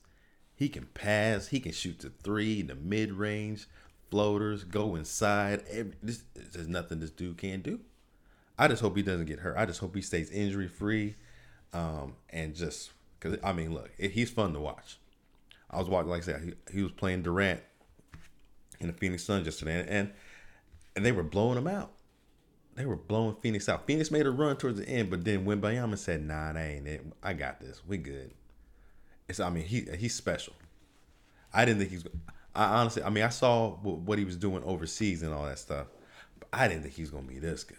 He 0.58 0.68
can 0.68 0.86
pass. 0.86 1.46
He 1.46 1.60
can 1.60 1.70
shoot 1.70 2.00
the 2.00 2.10
three, 2.10 2.62
the 2.62 2.74
mid 2.74 3.12
range, 3.12 3.68
floaters, 4.10 4.64
go 4.64 4.96
inside. 4.96 5.62
Every, 5.70 5.92
this, 6.02 6.24
there's 6.34 6.66
nothing 6.66 6.98
this 6.98 7.10
dude 7.10 7.38
can't 7.38 7.62
do. 7.62 7.78
I 8.58 8.66
just 8.66 8.82
hope 8.82 8.96
he 8.96 9.04
doesn't 9.04 9.26
get 9.26 9.38
hurt. 9.38 9.56
I 9.56 9.66
just 9.66 9.78
hope 9.78 9.94
he 9.94 10.02
stays 10.02 10.32
injury 10.32 10.66
free, 10.66 11.14
um, 11.72 12.16
and 12.30 12.56
just 12.56 12.90
because 13.20 13.38
I 13.44 13.52
mean, 13.52 13.72
look, 13.72 13.90
it, 13.98 14.10
he's 14.10 14.30
fun 14.30 14.52
to 14.54 14.58
watch. 14.58 14.98
I 15.70 15.78
was 15.78 15.88
watching, 15.88 16.10
like 16.10 16.22
I 16.22 16.24
said, 16.24 16.42
he, 16.42 16.76
he 16.76 16.82
was 16.82 16.90
playing 16.90 17.22
Durant 17.22 17.60
in 18.80 18.88
the 18.88 18.92
Phoenix 18.94 19.22
Suns 19.22 19.46
yesterday, 19.46 19.78
and, 19.78 19.88
and 19.88 20.12
and 20.96 21.06
they 21.06 21.12
were 21.12 21.22
blowing 21.22 21.56
him 21.56 21.68
out. 21.68 21.92
they 22.74 22.84
were 22.84 22.96
blowing 22.96 23.36
Phoenix 23.40 23.68
out. 23.68 23.86
Phoenix 23.86 24.10
made 24.10 24.26
a 24.26 24.30
run 24.32 24.56
towards 24.56 24.80
the 24.80 24.88
end, 24.88 25.08
but 25.08 25.24
then 25.24 25.46
Wembanyama 25.46 25.96
said, 25.96 26.26
"Nah, 26.26 26.52
that 26.52 26.60
ain't 26.60 26.88
it. 26.88 27.06
I 27.22 27.34
got 27.34 27.60
this. 27.60 27.82
We 27.86 27.98
good." 27.98 28.32
It's 29.28 29.40
I 29.40 29.50
mean 29.50 29.64
he 29.64 29.86
he's 29.98 30.14
special. 30.14 30.54
I 31.52 31.64
didn't 31.64 31.80
think 31.80 31.90
he's. 31.90 32.04
I 32.54 32.64
honestly, 32.80 33.02
I 33.02 33.10
mean, 33.10 33.24
I 33.24 33.28
saw 33.28 33.70
what 33.70 34.18
he 34.18 34.24
was 34.24 34.36
doing 34.36 34.62
overseas 34.64 35.22
and 35.22 35.32
all 35.32 35.44
that 35.44 35.58
stuff, 35.58 35.86
but 36.38 36.48
I 36.52 36.66
didn't 36.68 36.82
think 36.82 36.94
he 36.94 37.02
was 37.02 37.10
gonna 37.10 37.26
be 37.26 37.38
this 37.38 37.64
good. 37.64 37.78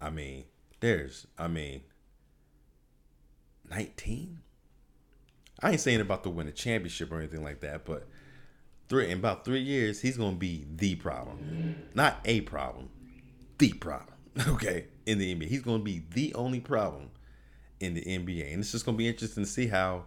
I 0.00 0.10
mean, 0.10 0.44
there's, 0.80 1.26
I 1.38 1.48
mean, 1.48 1.82
nineteen. 3.70 4.40
I 5.62 5.72
ain't 5.72 5.80
saying 5.80 6.00
about 6.00 6.22
to 6.24 6.30
win 6.30 6.48
a 6.48 6.52
championship 6.52 7.10
or 7.10 7.18
anything 7.18 7.42
like 7.42 7.60
that, 7.60 7.86
but 7.86 8.06
three 8.88 9.10
in 9.10 9.18
about 9.18 9.44
three 9.44 9.62
years, 9.62 10.00
he's 10.00 10.16
gonna 10.16 10.36
be 10.36 10.66
the 10.76 10.96
problem, 10.96 11.88
not 11.94 12.18
a 12.24 12.42
problem, 12.42 12.88
the 13.58 13.72
problem. 13.72 14.12
Okay, 14.48 14.88
in 15.06 15.16
the 15.16 15.34
NBA, 15.34 15.48
he's 15.48 15.62
gonna 15.62 15.82
be 15.82 16.02
the 16.12 16.34
only 16.34 16.60
problem 16.60 17.08
in 17.80 17.94
the 17.94 18.02
NBA, 18.02 18.52
and 18.52 18.60
it's 18.60 18.70
just 18.72 18.84
gonna 18.84 18.98
be 18.98 19.08
interesting 19.08 19.44
to 19.44 19.50
see 19.50 19.66
how 19.66 20.04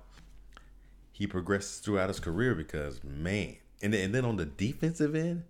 he 1.19 1.27
progresses 1.27 1.79
throughout 1.79 2.07
his 2.07 2.21
career 2.21 2.55
because 2.55 3.03
man, 3.03 3.57
and 3.81 3.93
then, 3.93 4.05
and 4.05 4.15
then 4.15 4.23
on 4.23 4.37
the 4.37 4.45
defensive 4.45 5.13
end, 5.15 5.43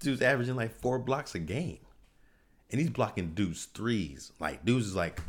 dude's 0.00 0.22
averaging 0.22 0.56
like 0.56 0.80
four 0.80 0.98
blocks 0.98 1.34
a 1.34 1.38
game, 1.38 1.80
and 2.70 2.80
he's 2.80 2.88
blocking 2.88 3.34
dudes 3.34 3.66
threes. 3.66 4.32
Like 4.40 4.64
dudes 4.64 4.86
is 4.86 4.96
like 4.96 5.20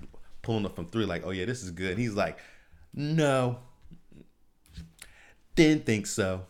pulling 0.41 0.65
up 0.65 0.77
from 0.77 0.88
three, 0.88 1.03
like 1.03 1.24
oh 1.25 1.31
yeah, 1.31 1.43
this 1.43 1.63
is 1.63 1.72
good. 1.72 1.91
And 1.91 2.00
he's 2.00 2.13
like, 2.13 2.39
no, 2.93 3.60
didn't 5.55 5.86
think 5.86 6.07
so. 6.07 6.45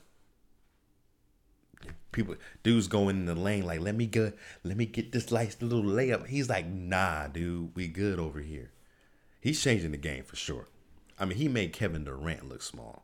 People, 2.11 2.35
dudes 2.61 2.87
going 2.87 3.15
in 3.15 3.25
the 3.25 3.33
lane 3.33 3.65
like, 3.65 3.79
let 3.79 3.95
me 3.95 4.05
go, 4.05 4.31
let 4.63 4.77
me 4.77 4.85
get 4.85 5.11
this 5.11 5.31
nice 5.31 5.59
little 5.59 5.81
layup. 5.81 6.27
He's 6.27 6.49
like, 6.49 6.67
nah, 6.67 7.25
dude, 7.25 7.75
we 7.75 7.87
good 7.87 8.19
over 8.19 8.41
here. 8.41 8.69
He's 9.41 9.59
changing 9.59 9.89
the 9.89 9.97
game 9.97 10.23
for 10.23 10.35
sure. 10.35 10.67
I 11.19 11.25
mean, 11.25 11.37
he 11.37 11.47
made 11.47 11.73
Kevin 11.73 12.03
Durant 12.03 12.47
look 12.47 12.61
small, 12.61 13.03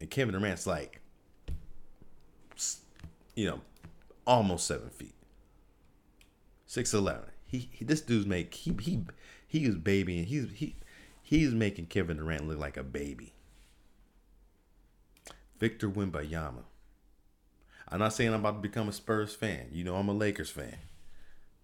and 0.00 0.10
Kevin 0.10 0.34
Durant's 0.34 0.66
like, 0.66 1.00
you 3.34 3.46
know, 3.46 3.60
almost 4.26 4.66
seven 4.66 4.90
feet, 4.90 5.14
six 6.66 6.92
eleven. 6.92 7.30
He, 7.46 7.70
he 7.72 7.84
this 7.84 8.00
dude's 8.00 8.26
make 8.26 8.52
he 8.52 8.76
he 8.80 9.04
he 9.46 9.64
is 9.64 9.76
babying. 9.76 10.24
He's 10.24 10.50
he 10.54 10.76
he's 11.22 11.52
making 11.52 11.86
Kevin 11.86 12.18
Durant 12.18 12.46
look 12.46 12.58
like 12.58 12.76
a 12.76 12.82
baby. 12.82 13.32
Victor 15.58 15.88
Wembanyama. 15.90 16.64
I'm 17.88 17.98
not 18.00 18.12
saying 18.12 18.32
I'm 18.32 18.40
about 18.40 18.56
to 18.56 18.68
become 18.68 18.88
a 18.88 18.92
Spurs 18.92 19.34
fan. 19.34 19.68
You 19.72 19.84
know, 19.84 19.96
I'm 19.96 20.08
a 20.08 20.12
Lakers 20.12 20.50
fan. 20.50 20.76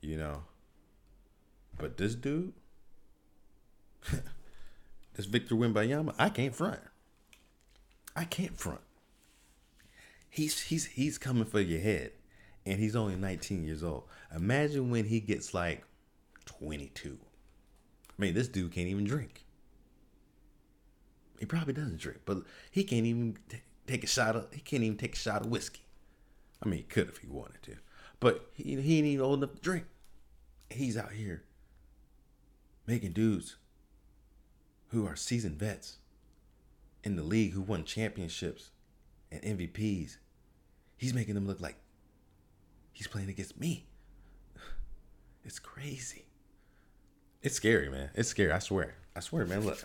You 0.00 0.16
know. 0.16 0.42
But 1.78 1.96
this 1.96 2.14
dude, 2.14 2.52
this 5.14 5.26
Victor 5.26 5.54
Wembanyama, 5.54 6.14
I 6.18 6.28
can't 6.28 6.54
front. 6.54 6.80
I 8.16 8.24
can't 8.24 8.58
front. 8.58 8.80
He's 10.28 10.62
he's 10.62 10.86
he's 10.86 11.18
coming 11.18 11.44
for 11.44 11.60
your 11.60 11.80
head, 11.80 12.12
and 12.66 12.80
he's 12.80 12.96
only 12.96 13.14
19 13.14 13.64
years 13.64 13.82
old. 13.82 14.04
Imagine 14.34 14.90
when 14.90 15.04
he 15.06 15.20
gets 15.20 15.54
like 15.54 15.84
22. 16.46 17.18
I 17.20 18.22
mean, 18.22 18.34
this 18.34 18.48
dude 18.48 18.72
can't 18.72 18.88
even 18.88 19.04
drink. 19.04 19.44
He 21.38 21.46
probably 21.46 21.74
doesn't 21.74 21.98
drink, 21.98 22.20
but 22.24 22.38
he 22.70 22.84
can't 22.84 23.06
even 23.06 23.36
t- 23.48 23.62
take 23.86 24.02
a 24.02 24.08
shot 24.08 24.34
of. 24.34 24.52
He 24.52 24.60
can't 24.60 24.82
even 24.82 24.98
take 24.98 25.14
a 25.14 25.18
shot 25.18 25.42
of 25.42 25.48
whiskey. 25.48 25.82
I 26.62 26.68
mean, 26.68 26.78
he 26.78 26.84
could 26.84 27.08
if 27.08 27.18
he 27.18 27.28
wanted 27.28 27.62
to, 27.62 27.76
but 28.18 28.50
he, 28.54 28.80
he 28.80 28.98
ain't 28.98 29.06
even 29.06 29.24
old 29.24 29.42
enough 29.42 29.54
to 29.54 29.60
drink. 29.60 29.84
He's 30.70 30.96
out 30.96 31.12
here 31.12 31.44
making 32.86 33.12
dudes 33.12 33.56
who 34.94 35.06
are 35.06 35.16
seasoned 35.16 35.58
vets 35.58 35.98
in 37.02 37.16
the 37.16 37.22
league 37.22 37.52
who 37.52 37.60
won 37.60 37.84
championships 37.84 38.70
and 39.30 39.42
MVPs. 39.42 40.16
He's 40.96 41.12
making 41.12 41.34
them 41.34 41.46
look 41.46 41.60
like 41.60 41.76
he's 42.92 43.06
playing 43.06 43.28
against 43.28 43.58
me. 43.58 43.86
It's 45.46 45.58
crazy. 45.58 46.24
It's 47.42 47.56
scary, 47.56 47.90
man. 47.90 48.08
It's 48.14 48.30
scary. 48.30 48.50
I 48.50 48.60
swear. 48.60 48.94
I 49.14 49.20
swear, 49.20 49.44
man. 49.44 49.66
Look, 49.66 49.78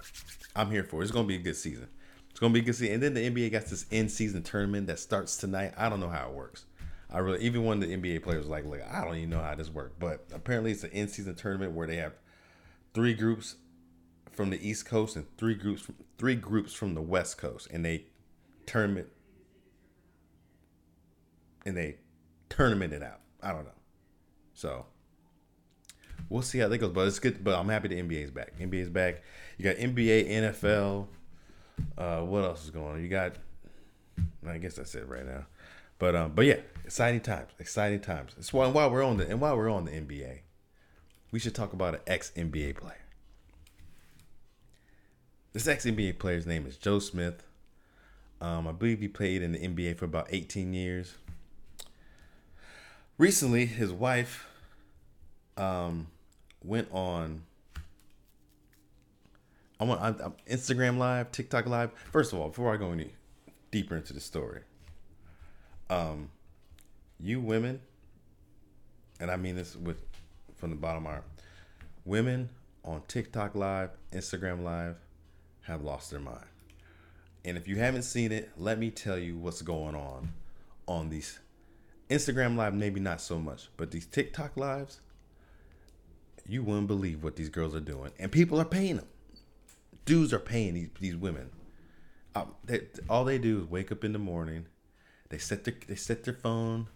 I'm 0.56 0.72
here 0.72 0.86
for 0.86 1.02
it. 1.02 1.04
It's 1.04 1.12
gonna 1.12 1.28
be 1.28 1.36
a 1.36 1.40
good 1.40 1.58
season. 1.58 1.90
It's 2.30 2.40
gonna 2.40 2.54
be 2.54 2.62
a 2.62 2.64
good 2.64 2.76
season. 2.76 2.94
And 2.94 3.04
then 3.04 3.14
the 3.14 3.30
NBA 3.30 3.52
got 3.52 3.66
this 3.66 3.86
end 3.92 4.10
season 4.10 4.42
tournament 4.42 4.88
that 4.88 5.00
starts 5.00 5.36
tonight. 5.36 5.74
I 5.76 5.90
don't 5.90 6.00
know 6.00 6.08
how 6.08 6.30
it 6.30 6.34
works. 6.34 6.66
I 7.12 7.18
really 7.18 7.42
even 7.42 7.66
one 7.66 7.84
of 7.84 7.90
the 7.90 7.98
NBA 7.98 8.24
players 8.24 8.44
was 8.44 8.48
like, 8.48 8.66
look, 8.66 8.80
I 8.90 9.04
don't 9.04 9.18
even 9.18 9.32
know 9.32 9.42
how 9.42 9.54
this 9.54 9.70
works. 9.70 9.96
But 10.00 10.26
apparently 10.34 10.72
it's 10.72 10.86
an 10.86 10.92
end 10.92 11.10
season 11.10 11.36
tournament 11.36 11.74
where 11.74 11.88
they 11.88 11.98
have 11.98 12.14
three 12.94 13.14
groups 13.14 13.56
from 14.40 14.52
the 14.52 14.70
East 14.70 14.86
Coast 14.86 15.18
and 15.18 15.26
three 15.38 15.54
groups 15.54 15.82
from 15.82 15.96
three 16.18 16.36
groups 16.36 16.74
from 16.74 16.94
the 16.94 17.02
West 17.02 17.38
Coast, 17.38 17.68
and 17.72 17.84
they 17.84 18.06
tournament 18.66 19.10
and 21.66 21.76
they 21.76 21.98
tournament 22.48 22.94
it 22.94 23.04
out. 23.04 23.20
I 23.44 23.52
don't 23.52 23.66
know. 23.66 23.72
So 24.54 24.86
we'll 26.30 26.42
see 26.42 26.60
how 26.60 26.70
that 26.70 26.78
goes. 26.78 26.92
But 26.94 27.06
it's 27.10 27.20
good. 27.20 27.44
But 27.44 27.60
I'm 27.60 27.68
happy 27.68 27.90
the 27.90 28.02
NBA's 28.02 28.32
back. 28.32 28.58
NBA's 28.58 28.88
back. 28.88 29.24
You 29.58 29.66
got 29.66 29.76
NBA, 29.76 30.30
NFL. 30.30 31.08
Uh, 31.98 32.22
what 32.22 32.46
else 32.46 32.64
is 32.64 32.70
going 32.70 32.94
on? 32.94 33.04
You 33.04 33.10
got. 33.10 33.36
I 34.48 34.58
guess 34.58 34.76
that's 34.76 34.96
it 34.96 35.06
right 35.10 35.26
now. 35.26 35.48
But 35.98 36.16
um, 36.16 36.32
but 36.34 36.46
yeah, 36.46 36.60
exciting 36.86 37.20
times. 37.20 37.52
Exciting 37.60 38.00
times. 38.00 38.36
It's 38.38 38.54
why 38.54 38.68
while 38.68 38.90
we're 38.90 39.04
on 39.04 39.18
the 39.18 39.30
and 39.30 39.42
while 39.42 39.58
we're 39.58 39.70
on 39.70 39.84
the 39.84 39.92
NBA, 39.92 40.40
we 41.30 41.40
should 41.40 41.56
talk 41.56 41.74
about 41.74 41.96
an 41.96 42.02
ex 42.08 42.32
NBA 42.38 42.78
player. 42.78 43.09
This 45.52 45.68
ex 45.68 45.84
NBA 45.84 46.20
player's 46.20 46.46
name 46.46 46.68
is 46.68 46.78
Joe 46.78 47.00
Smith. 47.00 47.44
Um, 48.40 48.68
I 48.68 48.72
believe 48.72 49.00
he 49.00 49.08
played 49.08 49.42
in 49.42 49.52
the 49.54 49.60
NBA 49.60 49.98
for 49.98 50.06
about 50.06 50.28
18 50.30 50.76
years. 50.76 51.16
Recently, 53.18 53.66
his 53.66 53.92
wife 53.92 54.48
um, 55.58 56.08
went 56.64 56.88
on. 56.92 57.42
I 59.80 59.86
want 59.86 60.02
I'm, 60.02 60.16
I'm 60.24 60.34
Instagram 60.48 61.00
Live, 61.00 61.32
TikTok 61.32 61.66
Live. 61.66 61.92
First 62.12 62.32
of 62.32 62.40
all, 62.40 62.50
before 62.50 62.72
I 62.72 62.78
go 62.78 62.92
any 62.92 63.14
deeper 63.72 63.96
into 63.96 64.14
the 64.14 64.20
story, 64.20 64.62
um, 65.90 66.30
you 67.20 67.42
women, 67.42 67.82
and 69.20 69.32
I 69.32 69.36
mean 69.36 69.56
this 69.56 69.76
with 69.76 69.98
from 70.58 70.70
the 70.70 70.76
bottom 70.76 70.98
of 70.98 71.04
my 71.04 71.10
heart, 71.10 71.26
women 72.06 72.50
on 72.86 73.02
TikTok 73.08 73.56
Live, 73.56 73.90
Instagram 74.14 74.64
Live, 74.64 74.96
have 75.70 75.82
lost 75.82 76.12
their 76.12 76.20
mind. 76.20 76.46
And 77.46 77.58
if 77.58 77.68
you 77.68 77.78
haven't 77.78 78.02
seen 78.02 78.32
it, 78.32 78.52
let 78.58 78.78
me 78.78 78.92
tell 78.92 79.18
you 79.18 79.38
what's 79.38 79.62
going 79.62 79.96
on 79.96 80.34
on 80.88 81.10
these 81.10 81.40
Instagram 82.10 82.58
Live, 82.58 82.74
maybe 82.74 83.00
not 83.00 83.22
so 83.22 83.40
much, 83.40 83.70
but 83.78 83.92
these 83.92 84.06
TikTok 84.06 84.58
Lives, 84.58 85.00
you 86.48 86.64
wouldn't 86.64 86.88
believe 86.88 87.24
what 87.24 87.36
these 87.36 87.50
girls 87.50 87.76
are 87.76 87.80
doing. 87.80 88.12
And 88.20 88.32
people 88.32 88.60
are 88.60 88.66
paying 88.66 88.98
them. 88.98 89.08
Dudes 90.06 90.34
are 90.34 90.40
paying 90.40 90.74
these, 90.74 90.90
these 91.00 91.16
women. 91.16 91.52
Um, 92.36 92.56
they, 92.66 92.82
all 93.10 93.24
they 93.24 93.38
do 93.38 93.62
is 93.62 93.70
wake 93.70 93.92
up 93.92 94.04
in 94.04 94.14
the 94.14 94.20
morning, 94.20 94.66
they 95.30 95.38
set 95.38 95.64
their 95.64 95.76
they 95.88 95.96
set 95.96 96.24
their 96.24 96.34
phone 96.34 96.88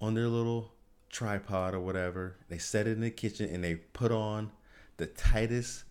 on 0.00 0.14
their 0.14 0.28
little 0.28 0.72
tripod 1.10 1.74
or 1.74 1.80
whatever. 1.80 2.36
They 2.48 2.58
set 2.58 2.86
it 2.86 2.92
in 2.92 3.00
the 3.00 3.10
kitchen 3.10 3.48
and 3.52 3.62
they 3.62 3.76
put 3.76 4.12
on 4.12 4.52
the 4.96 5.06
tightest 5.06 5.84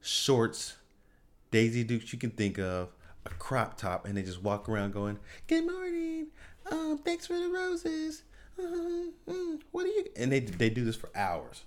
shorts, 0.00 0.76
Daisy 1.50 1.84
Dukes 1.84 2.12
you 2.12 2.18
can 2.18 2.30
think 2.30 2.58
of, 2.58 2.90
a 3.26 3.30
crop 3.30 3.76
top, 3.76 4.06
and 4.06 4.16
they 4.16 4.22
just 4.22 4.42
walk 4.42 4.68
around 4.68 4.92
going, 4.92 5.18
"Good 5.46 5.66
morning, 5.66 6.28
um, 6.70 6.98
thanks 6.98 7.26
for 7.26 7.34
the 7.34 7.48
roses. 7.48 8.22
Uh, 8.58 9.10
mm, 9.28 9.60
what 9.70 9.84
are 9.84 9.88
you?" 9.88 10.06
And 10.16 10.32
they 10.32 10.40
they 10.40 10.70
do 10.70 10.84
this 10.84 10.96
for 10.96 11.10
hours, 11.14 11.64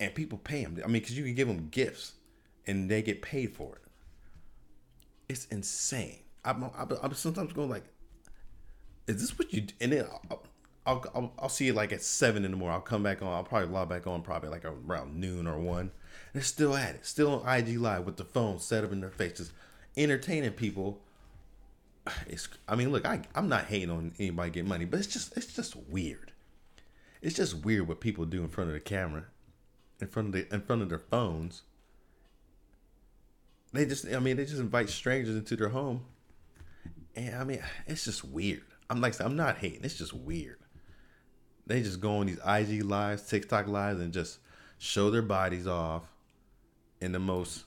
and 0.00 0.14
people 0.14 0.38
pay 0.38 0.64
them. 0.64 0.80
I 0.82 0.86
mean, 0.86 0.94
because 0.94 1.16
you 1.16 1.24
can 1.24 1.34
give 1.34 1.48
them 1.48 1.68
gifts, 1.70 2.12
and 2.66 2.90
they 2.90 3.02
get 3.02 3.22
paid 3.22 3.54
for 3.54 3.76
it. 3.76 3.82
It's 5.28 5.46
insane. 5.46 6.20
I'm, 6.44 6.64
I'm, 6.64 6.88
I'm 7.02 7.14
sometimes 7.14 7.52
going 7.52 7.70
like, 7.70 7.84
is 9.06 9.20
this 9.20 9.38
what 9.38 9.52
you? 9.52 9.62
Do? 9.62 9.74
And 9.80 9.92
then 9.92 10.06
I'll, 10.30 10.42
I'll, 10.86 11.04
I'll, 11.14 11.32
I'll 11.38 11.48
see 11.48 11.68
it 11.68 11.74
like 11.74 11.92
at 11.92 12.02
seven 12.02 12.44
in 12.44 12.50
the 12.50 12.56
morning. 12.56 12.74
I'll 12.74 12.82
come 12.82 13.02
back 13.02 13.22
on. 13.22 13.28
I'll 13.28 13.44
probably 13.44 13.68
log 13.68 13.88
back 13.88 14.06
on 14.06 14.22
probably 14.22 14.50
like 14.50 14.64
around 14.64 15.18
noon 15.18 15.46
or 15.46 15.58
one. 15.58 15.90
They're 16.34 16.42
still 16.42 16.76
at 16.76 16.96
it, 16.96 17.06
still 17.06 17.40
on 17.40 17.48
IG 17.48 17.78
Live 17.78 18.04
with 18.04 18.18
the 18.18 18.24
phone 18.24 18.58
set 18.58 18.84
up 18.84 18.92
in 18.92 19.00
their 19.00 19.10
faces, 19.10 19.52
entertaining 19.96 20.50
people. 20.52 21.00
It's. 22.26 22.48
I 22.68 22.74
mean, 22.74 22.92
look, 22.92 23.06
I 23.06 23.22
I'm 23.34 23.48
not 23.48 23.64
hating 23.64 23.90
on 23.90 24.12
anybody 24.18 24.50
getting 24.50 24.68
money, 24.68 24.84
but 24.84 24.98
it's 24.98 25.08
just 25.08 25.34
it's 25.38 25.54
just 25.54 25.74
weird. 25.88 26.32
It's 27.22 27.36
just 27.36 27.64
weird 27.64 27.88
what 27.88 28.00
people 28.00 28.26
do 28.26 28.42
in 28.42 28.48
front 28.48 28.68
of 28.68 28.74
the 28.74 28.80
camera, 28.80 29.24
in 30.02 30.08
front 30.08 30.28
of 30.28 30.32
the 30.34 30.54
in 30.54 30.60
front 30.60 30.82
of 30.82 30.90
their 30.90 30.98
phones. 30.98 31.62
They 33.72 33.86
just, 33.86 34.06
I 34.06 34.20
mean, 34.20 34.36
they 34.36 34.44
just 34.44 34.60
invite 34.60 34.88
strangers 34.88 35.34
into 35.34 35.56
their 35.56 35.70
home 35.70 36.04
and 37.16 37.34
I 37.36 37.44
mean, 37.44 37.62
it's 37.86 38.04
just 38.04 38.24
weird. 38.24 38.62
I'm 38.90 39.00
like, 39.00 39.20
I'm 39.20 39.36
not 39.36 39.58
hating. 39.58 39.84
It's 39.84 39.98
just 39.98 40.12
weird. 40.12 40.58
they 41.66 41.82
just 41.82 42.00
go 42.00 42.18
on 42.18 42.26
these 42.26 42.40
IG 42.46 42.84
lives, 42.84 43.26
TikTok 43.26 43.66
lives, 43.68 44.00
and 44.00 44.12
just 44.12 44.38
show 44.78 45.10
their 45.10 45.22
bodies 45.22 45.66
off 45.66 46.02
in 47.04 47.12
the 47.12 47.18
most 47.18 47.64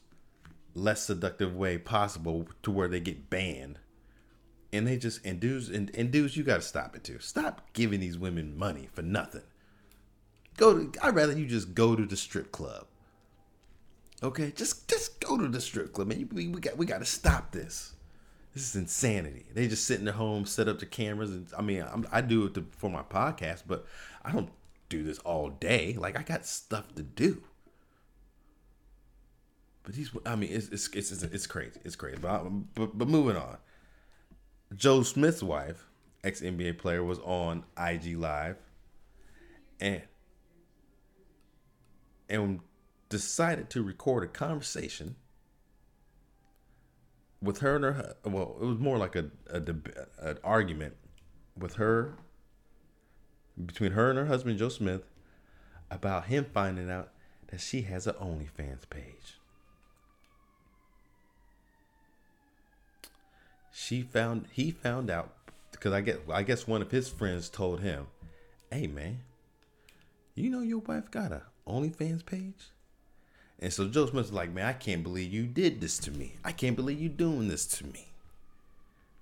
less 0.73 1.06
seductive 1.06 1.56
way 1.56 1.78
possible 1.78 2.47
to 2.63 2.71
where 2.71 2.88
they 2.88 3.00
get 3.00 3.30
banned. 3.30 3.80
And 4.73 4.86
they 4.86 4.97
just 4.97 5.26
and 5.26 5.39
dudes 5.39 5.69
and, 5.69 5.89
and 5.95 6.12
dudes, 6.12 6.36
you 6.36 6.43
gotta 6.43 6.62
stop 6.62 6.95
it 6.95 7.04
too. 7.04 7.19
Stop 7.19 7.73
giving 7.73 8.00
these 8.00 8.17
women 8.17 8.58
money 8.58 8.89
for 8.91 9.02
nothing. 9.02 9.43
Go 10.58 10.78
to 10.78 11.06
I'd 11.06 11.15
rather 11.15 11.38
you 11.38 11.45
just 11.45 11.73
go 11.73 11.95
to 11.95 12.06
the 12.06 12.17
strip 12.17 12.52
club. 12.52 12.88
Okay, 14.21 14.52
just 14.56 14.88
just 14.89 15.19
go 15.19 15.38
to 15.38 15.47
the 15.47 15.62
strip 15.62 15.93
club, 15.93 16.08
man. 16.08 16.28
We, 16.34 16.47
we 16.47 16.60
got 16.60 16.78
we 16.78 16.86
got 16.86 17.00
to 17.00 17.06
stop 17.06 17.52
this. 17.52 17.93
This 18.54 18.69
is 18.69 18.76
insanity. 18.76 19.45
They 19.54 19.67
just 19.67 19.86
sit 19.86 20.00
in 20.00 20.06
their 20.06 20.15
home, 20.15 20.45
set 20.45 20.67
up 20.67 20.80
the 20.80 20.88
cameras, 20.88 21.30
and 21.30 21.47
I 21.56 21.62
mean, 21.62 21.86
I'm, 21.88 22.08
i 22.12 22.21
do 22.21 22.45
it 22.45 22.56
to, 22.56 22.65
for 22.71 22.89
my 22.89 23.04
podcast, 23.04 23.63
but 23.67 23.86
I 24.26 24.32
don't 24.32 24.50
do 24.89 25.04
this 25.04 25.19
all 25.19 25.50
day. 25.50 25.95
Like 25.97 26.17
I 26.17 26.23
got 26.23 26.45
stuff 26.45 26.93
to 26.95 27.04
do. 27.04 27.43
But 29.88 29.95
these, 29.95 30.12
I 30.26 30.36
mean, 30.36 30.50
it's 30.52 30.67
it's 30.67 30.93
it's, 30.93 31.23
it's 31.23 31.47
crazy. 31.47 31.80
It's 31.86 31.95
crazy. 31.95 32.17
But, 32.21 32.41
um, 32.41 32.67
but 32.76 32.97
but 32.97 33.08
moving 33.08 33.38
on. 33.38 33.56
Joe 34.76 35.02
Smith's 35.02 35.41
wife, 35.41 35.88
ex 36.26 36.41
NBA 36.41 36.78
player, 36.78 37.06
was 37.06 37.19
on 37.19 37.63
IG 37.82 38.17
Live, 38.17 38.58
and 39.80 40.02
and 42.28 42.60
decided 43.08 43.69
to 43.69 43.82
record 43.82 44.26
a 44.26 44.28
conversation 44.28 45.15
with 47.41 47.60
her 47.60 47.78
and 47.78 47.86
her. 47.86 48.15
Well, 48.26 48.58
it 48.62 48.65
was 48.65 48.80
more 48.80 48.97
like 48.97 49.15
a, 49.15 49.32
a 49.50 49.62
an 50.19 50.38
argument 50.43 50.97
with 51.58 51.76
her 51.76 52.17
between 53.65 53.91
her 53.93 54.10
and 54.10 54.19
her 54.19 54.26
husband 54.26 54.60
Joe 54.60 54.67
Smith 54.67 55.04
about 55.89 56.26
him 56.26 56.45
finding 56.54 56.91
out 56.91 57.13
that 57.52 57.62
she 57.62 57.84
has 57.84 58.06
an 58.06 58.15
OnlyFans 58.15 58.89
page. 58.89 59.38
She 63.79 64.01
found 64.01 64.47
he 64.51 64.71
found 64.71 65.11
out 65.11 65.35
because 65.71 65.93
I 65.93 66.01
get 66.01 66.21
I 66.33 66.41
guess 66.41 66.65
one 66.65 66.81
of 66.81 66.89
his 66.89 67.09
friends 67.09 67.47
told 67.47 67.79
him, 67.79 68.07
"Hey 68.71 68.87
man, 68.87 69.19
you 70.33 70.49
know 70.49 70.61
your 70.61 70.79
wife 70.79 71.11
got 71.11 71.31
a 71.31 71.43
OnlyFans 71.67 72.25
page?" 72.25 72.71
And 73.59 73.71
so 73.71 73.87
Joe 73.87 74.07
Smith's 74.07 74.31
like, 74.31 74.51
"Man, 74.51 74.65
I 74.65 74.73
can't 74.73 75.03
believe 75.03 75.31
you 75.31 75.45
did 75.45 75.79
this 75.79 75.99
to 75.99 76.11
me. 76.11 76.37
I 76.43 76.53
can't 76.53 76.75
believe 76.75 76.99
you 76.99 77.07
doing 77.07 77.49
this 77.49 77.67
to 77.77 77.85
me." 77.85 78.07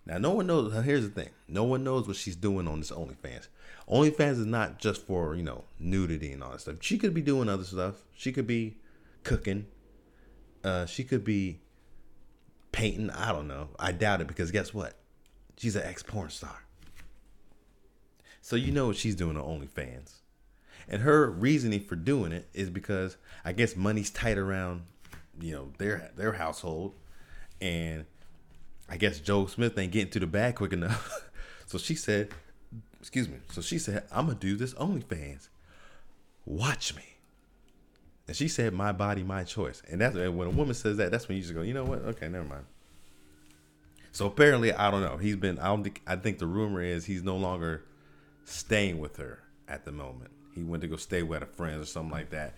Now, 0.05 0.19
no 0.19 0.31
one 0.31 0.47
knows. 0.47 0.71
Here's 0.85 1.03
the 1.03 1.09
thing: 1.09 1.31
no 1.49 1.65
one 1.65 1.83
knows 1.83 2.07
what 2.07 2.15
she's 2.15 2.37
doing 2.37 2.65
on 2.65 2.79
this 2.79 2.91
OnlyFans. 2.91 3.49
OnlyFans 3.89 4.39
is 4.39 4.45
not 4.45 4.79
just 4.79 5.05
for 5.05 5.35
you 5.35 5.43
know 5.43 5.65
nudity 5.79 6.31
and 6.31 6.41
all 6.41 6.53
that 6.53 6.61
stuff. 6.61 6.77
She 6.79 6.97
could 6.97 7.13
be 7.13 7.21
doing 7.21 7.49
other 7.49 7.65
stuff. 7.65 8.03
She 8.15 8.31
could 8.31 8.47
be 8.47 8.77
cooking. 9.23 9.65
Uh, 10.63 10.85
she 10.85 11.03
could 11.03 11.25
be 11.25 11.59
painting. 12.75 13.09
I 13.09 13.31
don't 13.31 13.47
know. 13.47 13.69
I 13.79 13.93
doubt 13.93 14.19
it 14.19 14.27
because 14.27 14.51
guess 14.51 14.73
what? 14.73 14.95
She's 15.57 15.77
an 15.77 15.83
ex 15.83 16.03
porn 16.03 16.29
star. 16.29 16.63
So 18.41 18.57
you 18.57 18.71
know 18.71 18.87
what 18.87 18.97
she's 18.97 19.15
doing 19.15 19.37
on 19.37 19.61
OnlyFans. 19.61 20.15
And 20.87 21.01
her 21.01 21.31
reasoning 21.31 21.79
for 21.79 21.95
doing 21.95 22.33
it 22.33 22.47
is 22.53 22.69
because 22.69 23.15
I 23.45 23.53
guess 23.53 23.75
money's 23.75 24.11
tight 24.11 24.37
around, 24.37 24.83
you 25.39 25.53
know, 25.53 25.71
their 25.77 26.11
their 26.17 26.33
household. 26.33 26.93
And 27.61 28.05
I 28.89 28.97
guess 28.97 29.19
Joe 29.19 29.47
Smith 29.47 29.77
ain't 29.77 29.93
getting 29.93 30.11
to 30.11 30.19
the 30.19 30.27
bag 30.27 30.55
quick 30.55 30.73
enough. 30.73 31.29
so 31.65 31.77
she 31.77 31.95
said, 31.95 32.29
excuse 32.99 33.29
me. 33.29 33.37
So 33.51 33.61
she 33.61 33.79
said, 33.79 34.03
I'm 34.11 34.27
gonna 34.27 34.37
do 34.37 34.57
this 34.57 34.73
OnlyFans. 34.73 35.47
Watch 36.45 36.93
me. 36.93 37.03
And 38.27 38.35
she 38.35 38.47
said, 38.47 38.73
"My 38.73 38.91
body, 38.91 39.23
my 39.23 39.43
choice." 39.43 39.83
And 39.89 40.01
that's 40.01 40.15
when 40.15 40.47
a 40.47 40.51
woman 40.51 40.73
says 40.73 40.97
that. 40.97 41.11
That's 41.11 41.27
when 41.27 41.37
you 41.37 41.43
just 41.43 41.53
go, 41.53 41.61
"You 41.61 41.73
know 41.73 41.85
what? 41.85 41.99
Okay, 41.99 42.27
never 42.27 42.47
mind." 42.47 42.65
So 44.11 44.25
apparently, 44.25 44.73
I 44.73 44.89
don't 44.89 45.01
know. 45.01 45.17
He's 45.17 45.35
been. 45.35 45.59
I 45.59 45.67
don't 45.67 45.83
think. 45.83 46.01
I 46.07 46.15
think 46.15 46.39
the 46.39 46.47
rumor 46.47 46.81
is 46.81 47.05
he's 47.05 47.21
no 47.21 47.37
longer 47.37 47.83
staying 48.45 48.99
with 48.99 49.17
her 49.17 49.39
at 49.67 49.85
the 49.85 49.91
moment. 49.91 50.31
He 50.53 50.63
went 50.63 50.81
to 50.81 50.87
go 50.87 50.95
stay 50.95 51.21
with 51.21 51.43
a 51.43 51.45
friend 51.45 51.81
or 51.81 51.85
something 51.85 52.11
like 52.11 52.29
that. 52.29 52.55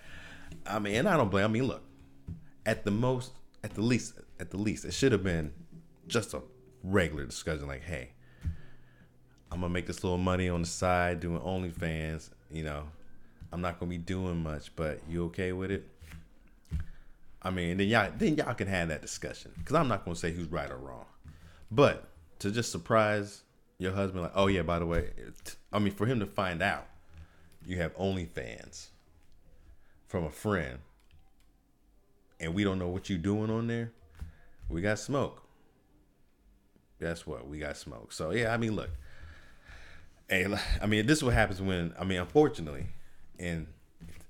I 0.65 0.79
mean, 0.79 0.95
and 0.95 1.09
I 1.09 1.17
don't 1.17 1.29
blame. 1.29 1.45
I 1.45 1.47
mean, 1.47 1.63
look, 1.63 1.83
at 2.65 2.83
the 2.85 2.91
most, 2.91 3.31
at 3.63 3.73
the 3.73 3.81
least, 3.81 4.13
at 4.39 4.51
the 4.51 4.57
least, 4.57 4.85
it 4.85 4.93
should 4.93 5.11
have 5.11 5.23
been 5.23 5.51
just 6.07 6.33
a 6.33 6.41
regular 6.83 7.25
discussion. 7.25 7.67
Like, 7.67 7.83
hey, 7.83 8.11
I'm 9.51 9.61
gonna 9.61 9.69
make 9.69 9.87
this 9.87 10.03
little 10.03 10.19
money 10.19 10.47
on 10.47 10.61
the 10.61 10.67
side 10.67 11.19
doing 11.19 11.41
OnlyFans. 11.41 12.29
You 12.51 12.63
know, 12.63 12.83
I'm 13.51 13.61
not 13.61 13.79
gonna 13.79 13.89
be 13.89 13.97
doing 13.97 14.43
much, 14.43 14.75
but 14.75 14.99
you 15.09 15.25
okay 15.25 15.51
with 15.51 15.71
it? 15.71 15.87
I 17.41 17.49
mean, 17.49 17.77
then 17.77 17.87
y'all 17.87 18.11
then 18.17 18.35
y'all 18.35 18.53
can 18.53 18.67
have 18.67 18.89
that 18.89 19.01
discussion 19.01 19.51
because 19.57 19.75
I'm 19.75 19.87
not 19.87 20.03
gonna 20.03 20.15
say 20.15 20.31
who's 20.31 20.51
right 20.51 20.69
or 20.69 20.77
wrong, 20.77 21.05
but 21.71 22.09
to 22.39 22.51
just 22.51 22.71
surprise 22.71 23.43
your 23.77 23.93
husband 23.93 24.23
like, 24.23 24.33
oh 24.35 24.47
yeah, 24.47 24.63
by 24.63 24.79
the 24.79 24.85
way, 24.85 25.11
I 25.71 25.79
mean 25.79 25.93
for 25.93 26.05
him 26.05 26.19
to 26.19 26.25
find 26.25 26.61
out 26.61 26.87
you 27.65 27.77
have 27.77 27.95
OnlyFans 27.95 28.87
from 30.07 30.23
a 30.23 30.31
friend, 30.31 30.79
and 32.39 32.53
we 32.53 32.63
don't 32.63 32.79
know 32.79 32.87
what 32.87 33.09
you're 33.09 33.19
doing 33.19 33.49
on 33.49 33.67
there, 33.67 33.91
we 34.69 34.81
got 34.81 34.99
smoke. 34.99 35.43
Guess 36.99 37.27
what? 37.27 37.47
We 37.47 37.59
got 37.59 37.77
smoke. 37.77 38.11
So 38.11 38.31
yeah, 38.31 38.53
I 38.53 38.57
mean, 38.57 38.75
look. 38.75 38.89
Hey, 40.27 40.45
I 40.81 40.85
mean, 40.87 41.05
this 41.05 41.19
is 41.19 41.23
what 41.23 41.33
happens 41.33 41.61
when 41.61 41.93
I 41.97 42.03
mean, 42.03 42.19
unfortunately, 42.19 42.87
in 43.39 43.67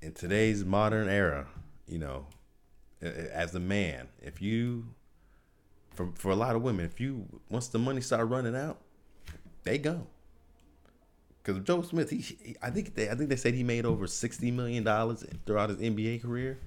in 0.02 0.14
today's 0.14 0.64
modern 0.64 1.10
era, 1.10 1.48
you 1.88 2.00
know, 2.00 2.26
as 3.02 3.56
a 3.56 3.60
man, 3.60 4.08
if 4.22 4.42
you 4.42 4.86
for 5.94 6.12
for 6.16 6.32
a 6.32 6.36
lot 6.36 6.56
of 6.56 6.62
women, 6.62 6.86
if 6.86 7.00
you 7.00 7.26
once 7.50 7.68
the 7.68 7.80
money 7.80 8.02
start 8.02 8.28
running 8.30 8.56
out, 8.56 8.78
they 9.64 9.78
go. 9.78 10.08
Because 11.44 11.64
Joe 11.64 11.82
Smith, 11.82 12.10
he, 12.10 12.18
he, 12.18 12.56
I 12.62 12.70
think 12.70 12.96
they 12.96 13.10
I 13.10 13.16
think 13.16 13.30
they 13.30 13.36
said 13.36 13.54
he 13.54 13.64
made 13.64 13.86
over 13.86 14.06
sixty 14.08 14.52
million 14.52 14.84
dollars 14.84 15.26
throughout 15.46 15.70
his 15.70 15.80
NBA 15.80 16.22
career, 16.22 16.60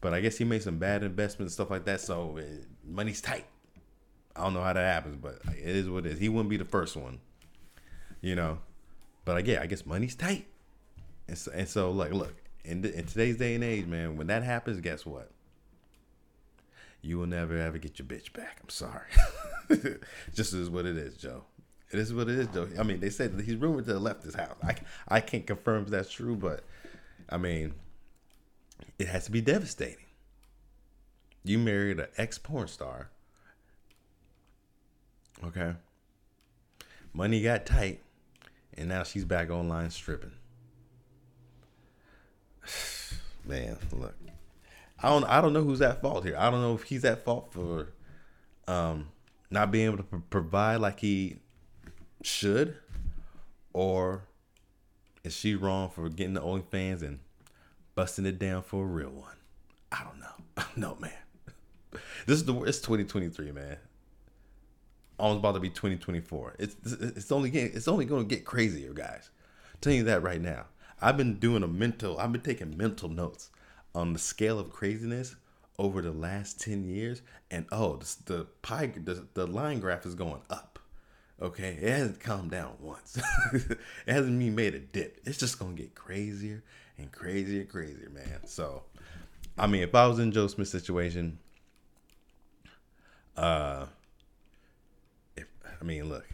but 0.00 0.14
I 0.14 0.20
guess 0.20 0.38
he 0.38 0.44
made 0.44 0.62
some 0.62 0.78
bad 0.78 1.02
investments 1.02 1.52
and 1.52 1.52
stuff 1.52 1.70
like 1.70 1.84
that. 1.84 2.00
So 2.00 2.38
it, 2.38 2.44
eh, 2.44 2.64
money's 2.86 3.20
tight. 3.20 3.46
I 4.36 4.42
don't 4.42 4.54
know 4.54 4.62
how 4.62 4.72
that 4.72 4.80
happens, 4.94 5.16
but 5.16 5.40
it 5.52 5.76
is 5.76 5.88
what 5.88 6.06
it 6.06 6.12
is. 6.12 6.18
He 6.18 6.28
wouldn't 6.28 6.50
be 6.50 6.56
the 6.56 6.64
first 6.64 6.96
one, 6.96 7.20
you 8.20 8.34
know. 8.34 8.58
But 9.24 9.36
again, 9.36 9.62
I 9.62 9.66
guess 9.66 9.86
money's 9.86 10.16
tight. 10.16 10.46
And 11.28 11.38
so, 11.38 11.52
and 11.52 11.68
so 11.68 11.90
like, 11.90 12.12
look, 12.12 12.34
in, 12.64 12.84
in 12.84 13.04
today's 13.06 13.36
day 13.36 13.54
and 13.54 13.64
age, 13.64 13.86
man, 13.86 14.16
when 14.16 14.26
that 14.28 14.42
happens, 14.42 14.80
guess 14.80 15.04
what? 15.06 15.30
You 17.02 17.18
will 17.18 17.26
never 17.26 17.58
ever 17.58 17.78
get 17.78 17.98
your 17.98 18.06
bitch 18.06 18.32
back. 18.32 18.58
I'm 18.62 18.70
sorry. 18.70 19.08
Just 20.34 20.54
is 20.54 20.70
what 20.70 20.86
it 20.86 20.96
is, 20.96 21.16
Joe. 21.16 21.44
It 21.92 21.98
is 21.98 22.14
what 22.14 22.28
it 22.28 22.38
is, 22.38 22.48
Joe. 22.48 22.68
I 22.78 22.82
mean, 22.82 23.00
they 23.00 23.10
said 23.10 23.36
that 23.36 23.44
he's 23.44 23.56
rumored 23.56 23.84
to 23.86 23.92
have 23.92 24.02
left 24.02 24.24
his 24.24 24.34
house. 24.34 24.56
I, 24.62 24.76
I 25.06 25.20
can't 25.20 25.46
confirm 25.46 25.82
if 25.84 25.90
that's 25.90 26.10
true, 26.10 26.34
but 26.34 26.64
I 27.28 27.36
mean, 27.36 27.74
it 28.98 29.06
has 29.08 29.26
to 29.26 29.30
be 29.30 29.40
devastating. 29.40 30.06
You 31.44 31.58
married 31.58 32.00
an 32.00 32.06
ex 32.16 32.38
porn 32.38 32.68
star. 32.68 33.10
Okay. 35.44 35.74
Money 37.12 37.42
got 37.42 37.66
tight, 37.66 38.00
and 38.76 38.88
now 38.88 39.02
she's 39.02 39.24
back 39.24 39.50
online 39.50 39.90
stripping. 39.90 40.32
man, 43.44 43.76
look, 43.92 44.14
I 45.02 45.08
don't 45.08 45.24
I 45.24 45.40
don't 45.40 45.52
know 45.52 45.62
who's 45.62 45.82
at 45.82 46.00
fault 46.00 46.24
here. 46.24 46.36
I 46.38 46.50
don't 46.50 46.60
know 46.60 46.74
if 46.74 46.84
he's 46.84 47.04
at 47.04 47.24
fault 47.24 47.52
for 47.52 47.92
um, 48.66 49.08
not 49.50 49.70
being 49.70 49.86
able 49.86 49.98
to 49.98 50.22
provide 50.30 50.76
like 50.76 51.00
he 51.00 51.38
should, 52.22 52.76
or 53.72 54.22
is 55.22 55.34
she 55.34 55.54
wrong 55.54 55.90
for 55.90 56.08
getting 56.08 56.34
the 56.34 56.40
OnlyFans 56.40 57.02
and 57.02 57.18
busting 57.94 58.26
it 58.26 58.38
down 58.38 58.62
for 58.62 58.84
a 58.84 58.86
real 58.86 59.10
one? 59.10 59.36
I 59.92 60.04
don't 60.04 60.20
know. 60.20 60.64
no, 60.76 60.96
man. 61.00 61.12
This 62.26 62.38
is 62.38 62.44
the 62.44 62.54
it's 62.62 62.78
2023, 62.78 63.52
man. 63.52 63.76
Almost 65.18 65.38
about 65.38 65.52
to 65.52 65.60
be 65.60 65.70
2024. 65.70 66.56
It's 66.58 66.76
it's 66.84 67.30
only 67.30 67.50
getting, 67.50 67.76
it's 67.76 67.88
only 67.88 68.04
going 68.04 68.28
to 68.28 68.34
get 68.34 68.44
crazier, 68.44 68.92
guys. 68.92 69.30
I'm 69.72 69.78
telling 69.80 69.98
you 69.98 70.04
that 70.04 70.22
right 70.22 70.40
now. 70.40 70.66
I've 71.04 71.18
been 71.18 71.34
doing 71.34 71.62
a 71.62 71.68
mental, 71.68 72.18
I've 72.18 72.32
been 72.32 72.40
taking 72.40 72.78
mental 72.78 73.10
notes 73.10 73.50
on 73.94 74.14
the 74.14 74.18
scale 74.18 74.58
of 74.58 74.72
craziness 74.72 75.36
over 75.78 76.00
the 76.00 76.10
last 76.10 76.58
10 76.62 76.88
years. 76.88 77.20
And 77.50 77.66
oh, 77.70 77.96
the, 77.96 78.16
the 78.24 78.46
pie, 78.62 78.86
the, 78.86 79.26
the 79.34 79.46
line 79.46 79.80
graph 79.80 80.06
is 80.06 80.14
going 80.14 80.40
up. 80.48 80.78
Okay. 81.42 81.76
It 81.78 81.90
hasn't 81.90 82.20
calmed 82.20 82.52
down 82.52 82.76
once. 82.80 83.20
it 83.52 83.78
hasn't 84.06 84.40
even 84.40 84.54
made 84.54 84.74
a 84.74 84.78
dip. 84.78 85.20
It's 85.26 85.36
just 85.36 85.58
going 85.58 85.76
to 85.76 85.82
get 85.82 85.94
crazier 85.94 86.62
and 86.96 87.12
crazier, 87.12 87.60
and 87.60 87.68
crazier, 87.68 88.08
man. 88.08 88.46
So, 88.46 88.84
I 89.58 89.66
mean, 89.66 89.82
if 89.82 89.94
I 89.94 90.06
was 90.06 90.18
in 90.18 90.32
Joe 90.32 90.46
Smith's 90.46 90.70
situation, 90.70 91.38
uh, 93.36 93.84
if, 95.36 95.48
I 95.78 95.84
mean, 95.84 96.08
look, 96.08 96.26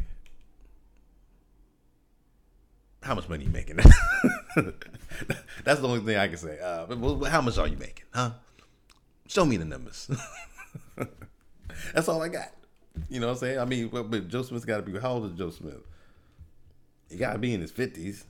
how 3.02 3.14
much 3.14 3.28
money 3.28 3.44
you 3.44 3.50
making? 3.50 3.76
That's 5.64 5.80
the 5.80 5.88
only 5.88 6.00
thing 6.00 6.16
I 6.16 6.28
can 6.28 6.36
say. 6.36 6.58
Uh, 6.60 6.86
how 7.28 7.40
much 7.40 7.58
are 7.58 7.66
you 7.66 7.76
making? 7.76 8.04
Huh? 8.12 8.32
Show 9.26 9.44
me 9.44 9.56
the 9.56 9.64
numbers. 9.64 10.10
That's 11.94 12.08
all 12.08 12.22
I 12.22 12.28
got. 12.28 12.52
You 13.08 13.20
know 13.20 13.28
what 13.28 13.34
I'm 13.34 13.38
saying? 13.38 13.58
I 13.58 13.64
mean, 13.64 13.88
but, 13.88 14.28
Joe 14.28 14.42
Smith's 14.42 14.64
got 14.64 14.76
to 14.76 14.82
be. 14.82 14.98
How 14.98 15.12
old 15.12 15.32
is 15.32 15.38
Joe 15.38 15.50
Smith? 15.50 15.80
He 17.08 17.16
got 17.16 17.32
to 17.32 17.38
be 17.38 17.54
in 17.54 17.60
his 17.60 17.70
fifties. 17.70 18.24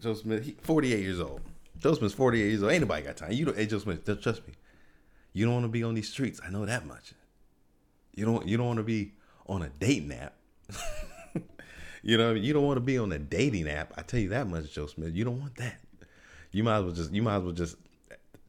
Joe 0.00 0.14
Smith, 0.14 0.44
he, 0.44 0.56
48 0.62 0.98
years 0.98 1.20
old. 1.20 1.42
Joe 1.78 1.94
Smith's 1.94 2.14
48 2.14 2.42
years 2.42 2.62
old. 2.62 2.72
Ain't 2.72 2.80
nobody 2.80 3.04
got 3.04 3.16
time. 3.16 3.32
You 3.32 3.46
don't. 3.46 3.56
Hey, 3.56 3.66
Joe 3.66 3.78
Smith, 3.78 4.04
trust 4.22 4.46
me. 4.46 4.54
You 5.32 5.44
don't 5.44 5.54
want 5.54 5.64
to 5.64 5.68
be 5.68 5.84
on 5.84 5.94
these 5.94 6.08
streets. 6.08 6.40
I 6.44 6.50
know 6.50 6.66
that 6.66 6.86
much. 6.86 7.12
You 8.14 8.24
don't. 8.24 8.48
You 8.48 8.56
don't 8.56 8.66
want 8.66 8.78
to 8.78 8.84
be 8.84 9.12
on 9.46 9.62
a 9.62 9.68
dating 9.68 10.12
app. 10.12 10.34
you 12.02 12.16
know, 12.16 12.34
you 12.34 12.52
don't 12.52 12.64
want 12.64 12.76
to 12.76 12.82
be 12.82 12.98
on 12.98 13.12
a 13.12 13.18
dating 13.18 13.68
app. 13.68 13.92
I 13.96 14.02
tell 14.02 14.20
you 14.20 14.30
that 14.30 14.48
much, 14.48 14.72
Joe 14.72 14.86
Smith. 14.86 15.14
You 15.14 15.24
don't 15.24 15.40
want 15.40 15.56
that. 15.56 15.80
You 16.52 16.64
might 16.64 16.78
as 16.78 16.84
well 16.84 16.92
just. 16.92 17.12
You 17.12 17.22
might 17.22 17.36
as 17.36 17.42
well 17.42 17.52
just 17.52 17.76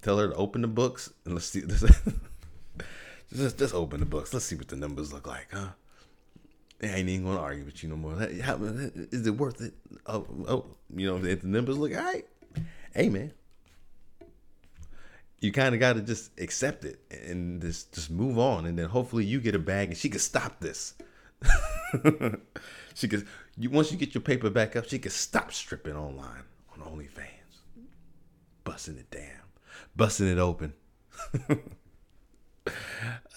tell 0.01 0.17
her 0.17 0.29
to 0.29 0.35
open 0.35 0.61
the 0.61 0.67
books 0.67 1.11
and 1.25 1.33
let's 1.33 1.45
see. 1.45 1.61
just 3.33 3.57
just 3.57 3.73
open 3.73 3.99
the 3.99 4.05
books. 4.05 4.33
Let's 4.33 4.45
see 4.45 4.55
what 4.55 4.67
the 4.67 4.75
numbers 4.75 5.13
look 5.13 5.27
like, 5.27 5.47
huh? 5.51 5.69
I 6.83 6.87
ain't 6.87 7.09
even 7.09 7.25
gonna 7.25 7.39
argue 7.39 7.65
with 7.65 7.83
you 7.83 7.89
no 7.89 7.95
more. 7.95 8.15
How, 8.41 8.55
is 8.55 9.27
it 9.27 9.37
worth 9.37 9.61
it? 9.61 9.73
Oh, 10.07 10.25
oh, 10.47 10.65
you 10.95 11.07
know, 11.07 11.23
if 11.23 11.41
the 11.41 11.47
numbers 11.47 11.77
look 11.77 11.95
all 11.95 12.03
right, 12.03 12.25
hey 12.95 13.09
man, 13.09 13.31
you 15.39 15.51
kind 15.51 15.75
of 15.75 15.79
got 15.79 15.93
to 15.93 16.01
just 16.01 16.39
accept 16.39 16.85
it 16.85 16.99
and 17.09 17.61
just 17.61 17.93
just 17.93 18.09
move 18.09 18.39
on, 18.39 18.65
and 18.65 18.79
then 18.79 18.89
hopefully 18.89 19.25
you 19.25 19.39
get 19.39 19.53
a 19.53 19.59
bag 19.59 19.89
and 19.89 19.97
she 19.97 20.09
can 20.09 20.19
stop 20.19 20.59
this. 20.59 20.95
she 22.93 23.07
could 23.07 23.27
you 23.57 23.69
once 23.69 23.91
you 23.91 23.97
get 23.97 24.13
your 24.13 24.21
paper 24.21 24.49
back 24.49 24.75
up, 24.75 24.87
she 24.87 24.99
can 24.99 25.11
stop 25.11 25.51
stripping 25.51 25.95
online 25.95 26.43
on 26.73 26.79
OnlyFans, 26.87 27.87
busting 28.63 28.97
it 28.97 29.11
down, 29.11 29.41
busting 29.95 30.27
it 30.27 30.37
open. 30.37 30.73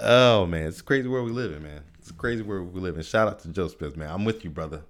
oh 0.01 0.47
man, 0.47 0.67
it's 0.67 0.83
crazy 0.83 1.09
where 1.09 1.23
we 1.23 1.31
live 1.31 1.53
in, 1.53 1.63
man. 1.63 1.83
It's 1.99 2.11
crazy 2.13 2.43
where 2.43 2.63
we 2.63 2.81
live 2.81 2.97
in. 2.97 3.03
Shout 3.03 3.29
out 3.29 3.41
to 3.41 3.49
Joe 3.49 3.69
Smith, 3.69 3.97
man. 3.97 4.11
I'm 4.11 4.25
with 4.25 4.45
you, 4.45 4.51
brother. 4.51 4.83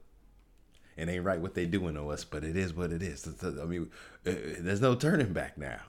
It 0.97 1.09
ain't 1.09 1.25
right 1.25 1.41
what 1.41 1.55
they 1.55 1.67
doing 1.67 1.95
to 1.95 2.09
us, 2.11 2.25
but 2.25 2.45
it 2.45 2.57
is 2.57 2.73
what 2.73 2.93
it 2.93 3.03
is. 3.03 3.27
I 3.43 3.65
mean, 3.65 3.91
uh, 4.27 4.33
there's 4.61 4.81
no 4.81 4.95
turning 4.95 5.33
back 5.33 5.59
now. 5.59 5.81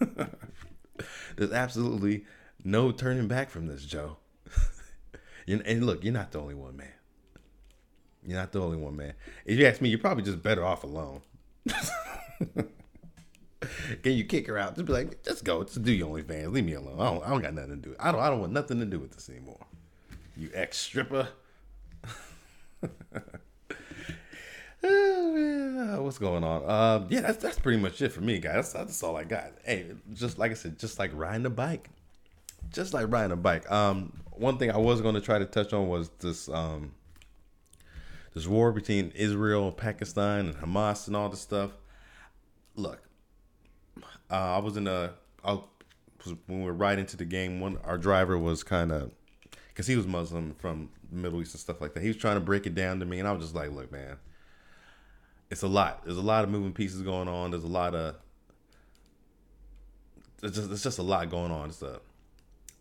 there's 1.36 1.52
absolutely 1.52 2.24
no 2.64 2.90
turning 2.90 3.28
back 3.28 3.50
from 3.50 3.66
this, 3.66 3.84
Joe. 3.84 4.16
And 5.46 5.86
look, 5.86 6.04
you're 6.04 6.12
not 6.12 6.32
the 6.32 6.40
only 6.40 6.54
one, 6.54 6.76
man. 6.76 6.92
You're 8.24 8.38
not 8.38 8.52
the 8.52 8.60
only 8.60 8.76
one, 8.76 8.96
man. 8.96 9.14
If 9.44 9.58
you 9.58 9.66
ask 9.66 9.80
me, 9.80 9.88
you're 9.88 9.98
probably 10.00 10.24
just 10.24 10.42
better 10.42 10.64
off 10.64 10.82
alone. 10.82 11.20
Can 14.02 14.12
you 14.12 14.24
kick 14.24 14.48
her 14.48 14.58
out? 14.58 14.74
Just 14.74 14.86
be 14.86 14.92
like, 14.92 15.22
just 15.22 15.44
go, 15.44 15.62
just 15.62 15.82
do 15.82 15.92
your 15.92 16.08
OnlyFans. 16.08 16.52
Leave 16.52 16.64
me 16.64 16.74
alone. 16.74 17.00
I 17.00 17.04
don't, 17.04 17.24
I 17.24 17.28
don't 17.30 17.42
got 17.42 17.54
nothing 17.54 17.70
to 17.70 17.76
do. 17.76 17.96
I 17.98 18.10
don't, 18.10 18.20
I 18.20 18.28
don't 18.28 18.40
want 18.40 18.52
nothing 18.52 18.80
to 18.80 18.86
do 18.86 18.98
with 18.98 19.12
this 19.12 19.30
anymore. 19.30 19.64
You 20.36 20.50
ex 20.54 20.76
stripper. 20.78 21.28
oh. 24.82 26.02
What's 26.02 26.18
going 26.18 26.44
on? 26.44 26.62
Uh, 26.64 27.06
yeah, 27.08 27.20
that's 27.22 27.38
that's 27.38 27.58
pretty 27.58 27.78
much 27.78 28.00
it 28.02 28.12
for 28.12 28.20
me, 28.20 28.38
guys. 28.38 28.54
That's, 28.54 28.72
that's 28.72 29.02
all 29.02 29.16
I 29.16 29.24
got. 29.24 29.52
Hey, 29.64 29.86
just 30.12 30.38
like 30.38 30.50
I 30.50 30.54
said, 30.54 30.78
just 30.78 30.98
like 30.98 31.10
riding 31.14 31.46
a 31.46 31.50
bike, 31.50 31.90
just 32.72 32.94
like 32.94 33.10
riding 33.10 33.32
a 33.32 33.36
bike. 33.36 33.70
Um, 33.70 34.12
one 34.32 34.58
thing 34.58 34.70
I 34.70 34.76
was 34.76 35.00
going 35.00 35.14
to 35.14 35.20
try 35.20 35.38
to 35.38 35.46
touch 35.46 35.72
on 35.72 35.88
was 35.88 36.10
this 36.20 36.48
um 36.48 36.92
this 38.34 38.46
war 38.46 38.70
between 38.70 39.12
Israel 39.14 39.68
and 39.68 39.76
Pakistan 39.76 40.46
and 40.46 40.54
Hamas 40.56 41.06
and 41.06 41.16
all 41.16 41.28
this 41.28 41.40
stuff. 41.40 41.70
Look, 42.74 43.00
uh, 44.30 44.56
I 44.56 44.58
was 44.58 44.76
in 44.76 44.86
a 44.86 45.14
I 45.42 45.52
was, 45.52 45.62
when 46.46 46.60
we 46.60 46.64
were 46.66 46.74
riding 46.74 47.06
to 47.06 47.16
the 47.16 47.24
game. 47.24 47.60
One 47.60 47.78
our 47.84 47.96
driver 47.96 48.36
was 48.36 48.62
kind 48.62 48.92
of 48.92 49.10
because 49.68 49.86
he 49.86 49.96
was 49.96 50.06
Muslim 50.06 50.54
from 50.58 50.90
the 51.10 51.16
Middle 51.16 51.40
East 51.40 51.54
and 51.54 51.60
stuff 51.60 51.80
like 51.80 51.94
that. 51.94 52.02
He 52.02 52.08
was 52.08 52.16
trying 52.16 52.36
to 52.36 52.40
break 52.40 52.66
it 52.66 52.74
down 52.74 53.00
to 53.00 53.06
me, 53.06 53.18
and 53.18 53.26
I 53.26 53.32
was 53.32 53.42
just 53.42 53.54
like, 53.54 53.70
"Look, 53.72 53.90
man, 53.90 54.16
it's 55.50 55.62
a 55.62 55.68
lot. 55.68 56.04
There's 56.04 56.18
a 56.18 56.22
lot 56.22 56.44
of 56.44 56.50
moving 56.50 56.72
pieces 56.72 57.00
going 57.02 57.28
on. 57.28 57.52
There's 57.52 57.64
a 57.64 57.68
lot 57.68 57.94
of 57.94 58.16
it's 60.42 60.56
just 60.56 60.70
it's 60.70 60.82
just 60.82 60.98
a 60.98 61.02
lot 61.02 61.30
going 61.30 61.50
on 61.50 61.64
and 61.64 61.74
stuff." 61.74 62.00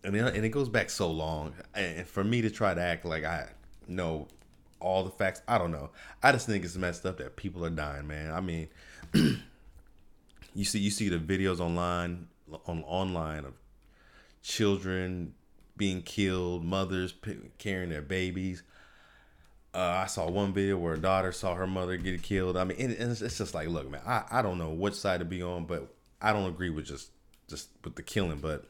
And 0.05 0.15
it, 0.15 0.35
and 0.35 0.45
it 0.45 0.49
goes 0.49 0.69
back 0.69 0.89
so 0.89 1.09
long, 1.09 1.53
and 1.73 2.07
for 2.07 2.23
me 2.23 2.41
to 2.41 2.51
try 2.51 2.73
to 2.73 2.81
act 2.81 3.05
like 3.05 3.23
I 3.23 3.47
know 3.87 4.27
all 4.79 5.03
the 5.03 5.09
facts, 5.09 5.41
I 5.47 5.57
don't 5.57 5.71
know. 5.71 5.89
I 6.21 6.31
just 6.31 6.45
think 6.45 6.63
it's 6.63 6.77
messed 6.77 7.05
up 7.05 7.17
that 7.17 7.35
people 7.35 7.65
are 7.65 7.71
dying, 7.71 8.07
man. 8.07 8.31
I 8.31 8.39
mean, 8.39 8.67
you 9.13 10.63
see 10.63 10.79
you 10.79 10.91
see 10.91 11.09
the 11.09 11.17
videos 11.17 11.59
online 11.59 12.27
on 12.67 12.83
online 12.83 13.45
of 13.45 13.53
children 14.43 15.33
being 15.75 16.01
killed, 16.03 16.63
mothers 16.63 17.13
carrying 17.57 17.89
their 17.89 18.01
babies. 18.01 18.63
Uh, 19.73 20.01
I 20.03 20.05
saw 20.05 20.29
one 20.29 20.53
video 20.53 20.77
where 20.77 20.93
a 20.93 21.01
daughter 21.01 21.33
saw 21.33 21.55
her 21.55 21.67
mother 21.67 21.97
get 21.97 22.21
killed. 22.23 22.55
I 22.55 22.63
mean, 22.63 22.79
and 22.79 22.93
it's, 22.93 23.21
it's, 23.21 23.39
just 23.39 23.53
like, 23.53 23.67
look, 23.67 23.89
man, 23.89 24.01
I, 24.05 24.23
I 24.31 24.41
don't 24.41 24.57
know 24.57 24.69
which 24.69 24.93
side 24.93 25.19
to 25.19 25.25
be 25.25 25.43
on, 25.43 25.65
but 25.65 25.93
I 26.21 26.31
don't 26.31 26.47
agree 26.47 26.69
with 26.69 26.85
just 26.85 27.09
just 27.47 27.69
with 27.83 27.95
the 27.95 28.03
killing, 28.03 28.37
but 28.37 28.65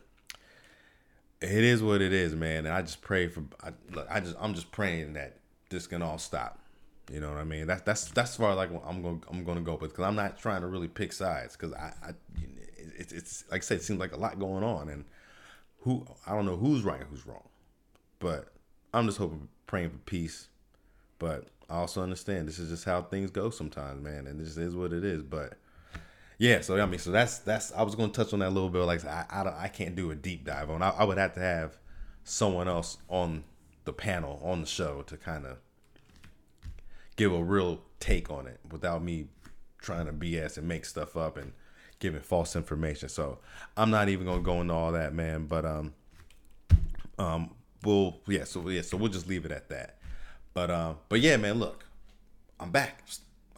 it 1.41 1.63
is 1.63 1.83
what 1.83 2.01
it 2.01 2.13
is, 2.13 2.35
man. 2.35 2.65
And 2.65 2.73
I 2.73 2.81
just 2.81 3.01
pray 3.01 3.27
for, 3.27 3.43
I, 3.63 3.71
I 4.09 4.19
just 4.19 4.35
I'm 4.39 4.53
just 4.53 4.71
praying 4.71 5.13
that 5.13 5.37
this 5.69 5.87
can 5.87 6.01
all 6.01 6.17
stop. 6.17 6.59
You 7.11 7.19
know 7.19 7.29
what 7.29 7.37
I 7.37 7.43
mean? 7.43 7.67
That's 7.67 7.81
that's 7.81 8.05
that's 8.11 8.35
far 8.35 8.55
like 8.55 8.69
I'm 8.85 9.01
going 9.01 9.23
I'm 9.29 9.43
going 9.43 9.57
to 9.57 9.63
go, 9.63 9.77
but 9.77 9.89
because 9.89 10.05
I'm 10.05 10.15
not 10.15 10.39
trying 10.39 10.61
to 10.61 10.67
really 10.67 10.87
pick 10.87 11.13
sides, 11.13 11.55
because 11.55 11.73
I, 11.73 11.93
I 12.03 12.11
it's 12.97 13.13
it's 13.13 13.43
like 13.51 13.61
I 13.61 13.63
said, 13.63 13.77
it 13.77 13.83
seems 13.83 13.99
like 13.99 14.13
a 14.13 14.17
lot 14.17 14.39
going 14.39 14.63
on, 14.63 14.89
and 14.89 15.05
who 15.81 16.05
I 16.25 16.31
don't 16.31 16.45
know 16.45 16.57
who's 16.57 16.83
right 16.83 17.01
who's 17.07 17.27
wrong, 17.27 17.47
but 18.19 18.47
I'm 18.93 19.05
just 19.05 19.19
hoping, 19.19 19.49
praying 19.67 19.91
for 19.91 19.97
peace. 19.99 20.47
But 21.19 21.47
I 21.69 21.75
also 21.75 22.01
understand 22.01 22.47
this 22.47 22.57
is 22.59 22.69
just 22.69 22.85
how 22.85 23.03
things 23.03 23.29
go 23.29 23.51
sometimes, 23.51 24.03
man, 24.03 24.25
and 24.25 24.39
this 24.39 24.57
is 24.57 24.75
what 24.75 24.91
it 24.91 25.03
is. 25.03 25.21
But 25.21 25.53
yeah, 26.37 26.61
so 26.61 26.79
I 26.79 26.85
mean, 26.85 26.99
so 26.99 27.11
that's 27.11 27.39
that's 27.39 27.71
I 27.73 27.83
was 27.83 27.95
going 27.95 28.11
to 28.11 28.23
touch 28.23 28.33
on 28.33 28.39
that 28.39 28.49
a 28.49 28.49
little 28.49 28.69
bit. 28.69 28.79
Like 28.79 29.05
I 29.05 29.25
I, 29.29 29.63
I 29.63 29.67
can't 29.67 29.95
do 29.95 30.11
a 30.11 30.15
deep 30.15 30.45
dive 30.45 30.69
on. 30.69 30.81
I, 30.81 30.89
I 30.89 31.03
would 31.03 31.17
have 31.17 31.33
to 31.35 31.39
have 31.39 31.77
someone 32.23 32.67
else 32.67 32.97
on 33.07 33.43
the 33.85 33.93
panel 33.93 34.41
on 34.43 34.61
the 34.61 34.67
show 34.67 35.03
to 35.03 35.15
kind 35.15 35.45
of 35.45 35.57
give 37.15 37.31
a 37.31 37.41
real 37.41 37.81
take 37.99 38.29
on 38.29 38.47
it 38.47 38.59
without 38.69 39.01
me 39.01 39.27
trying 39.77 40.07
to 40.07 40.11
BS 40.11 40.57
and 40.57 40.67
make 40.67 40.83
stuff 40.83 41.15
up 41.15 41.37
and 41.37 41.53
giving 41.99 42.21
false 42.21 42.55
information. 42.55 43.07
So 43.07 43.39
I'm 43.77 43.89
not 43.89 44.09
even 44.09 44.25
gonna 44.25 44.41
go 44.41 44.59
into 44.61 44.73
all 44.73 44.91
that, 44.91 45.13
man. 45.13 45.45
But 45.45 45.65
um, 45.65 45.93
um, 47.17 47.51
we'll 47.83 48.19
yeah. 48.27 48.43
So 48.43 48.67
yeah. 48.69 48.81
So 48.81 48.97
we'll 48.97 49.11
just 49.11 49.27
leave 49.27 49.45
it 49.45 49.51
at 49.51 49.69
that. 49.69 49.99
But 50.53 50.69
um, 50.69 50.97
but 51.07 51.21
yeah, 51.21 51.37
man. 51.37 51.59
Look, 51.59 51.85
I'm 52.59 52.71
back. 52.71 53.03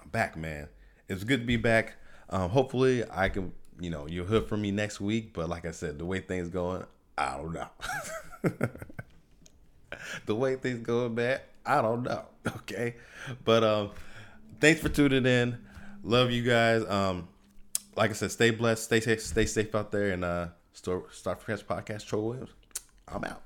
I'm 0.02 0.10
back, 0.10 0.38
man. 0.38 0.68
It's 1.10 1.24
good 1.24 1.42
to 1.42 1.46
be 1.46 1.58
back. 1.58 1.96
Um, 2.30 2.50
hopefully 2.50 3.04
I 3.10 3.30
can. 3.30 3.54
You 3.80 3.92
know, 3.92 4.08
you'll 4.08 4.26
hear 4.26 4.42
from 4.42 4.62
me 4.62 4.72
next 4.72 5.00
week. 5.00 5.34
But 5.34 5.50
like 5.50 5.66
I 5.66 5.72
said, 5.72 6.00
the 6.00 6.06
way 6.06 6.20
things 6.20 6.50
going, 6.50 6.84
I 7.18 7.38
don't 7.38 7.54
know. 7.54 7.68
the 10.26 10.36
way 10.36 10.56
things 10.56 10.80
going, 10.80 11.14
man, 11.16 11.40
I 11.66 11.82
don't 11.82 12.04
know. 12.04 12.26
Okay, 12.62 12.96
but 13.44 13.62
um, 13.62 13.90
thanks 14.62 14.80
for 14.80 14.88
tuning 14.88 15.26
in. 15.26 15.58
Love 16.02 16.32
you 16.32 16.44
guys. 16.44 16.86
Um, 16.86 17.28
like 17.98 18.10
I 18.10 18.14
said, 18.14 18.32
stay 18.32 18.52
blessed, 18.52 18.86
stay 18.86 19.02
safe, 19.02 19.22
stay 19.22 19.46
safe 19.46 19.76
out 19.76 19.92
there, 19.92 20.12
and 20.12 20.24
uh, 20.24 20.48
start 20.72 21.12
Starfcast 21.12 21.66
podcast. 21.66 22.06
Troy 22.06 22.22
Williams. 22.22 22.52
I'm 23.06 23.26
out. 23.26 23.42